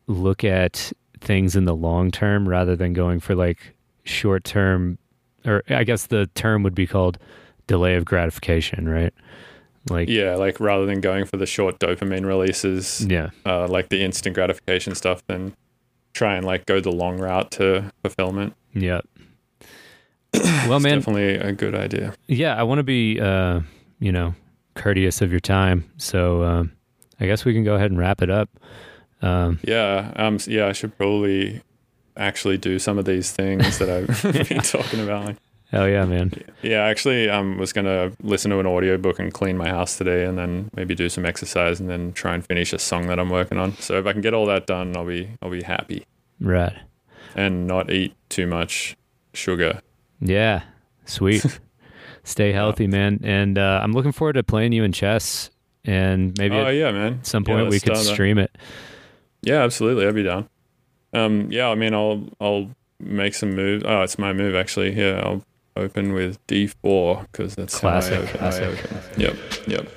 [0.07, 0.91] look at
[1.21, 4.97] things in the long term rather than going for like short term,
[5.45, 7.17] or I guess the term would be called
[7.67, 9.13] delay of gratification, right?
[9.89, 14.03] Like, yeah, like rather than going for the short dopamine releases, yeah, uh, like the
[14.03, 15.53] instant gratification stuff, then
[16.13, 18.55] try and like go the long route to fulfillment.
[18.73, 19.01] yeah.
[20.67, 22.13] well, man, definitely a good idea.
[22.27, 23.61] yeah, I want to be, uh,
[23.99, 24.35] you know,
[24.73, 25.89] courteous of your time.
[25.97, 26.71] So um,
[27.19, 28.49] I guess we can go ahead and wrap it up.
[29.21, 31.61] Um, Yeah, um, yeah, I should probably
[32.17, 35.25] actually do some of these things that I've been talking about.
[35.25, 35.37] Like,
[35.71, 36.31] hell yeah, man.
[36.61, 40.25] yeah, I actually um, was gonna listen to an audiobook and clean my house today,
[40.25, 43.29] and then maybe do some exercise, and then try and finish a song that I'm
[43.29, 43.73] working on.
[43.77, 46.05] So if I can get all that done, I'll be I'll be happy
[46.39, 46.75] Right.
[47.35, 48.95] and not eat too much
[49.33, 49.81] sugar.
[50.19, 50.63] Yeah,
[51.05, 51.59] sweet.
[52.23, 53.19] Stay healthy, man.
[53.23, 55.51] And uh, I'm looking forward to playing you in chess.
[55.87, 57.19] And maybe oh at yeah, man.
[57.23, 58.13] some Yeah, point we could start that.
[58.13, 58.57] stream it.
[59.43, 60.07] Yeah, absolutely.
[60.07, 60.49] I'd be down.
[61.13, 63.83] Um, yeah, I mean, I'll I'll make some moves.
[63.85, 64.93] Oh, it's my move actually.
[64.99, 65.43] Yeah, I'll
[65.75, 68.63] open with D4 because that's how I Classic, open- I classic.
[68.85, 69.21] open.
[69.21, 69.35] Yep,
[69.67, 69.87] yep.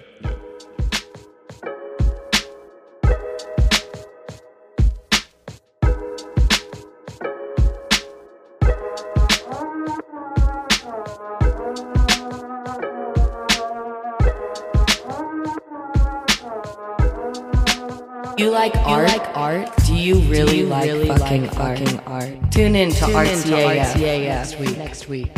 [18.37, 19.09] You like art?
[19.09, 19.69] like art?
[19.87, 21.79] Do you really Do you like really fucking like art?
[21.81, 22.53] fucking art?
[22.53, 25.33] Tune in to Tune in to RCAF RCAF next week.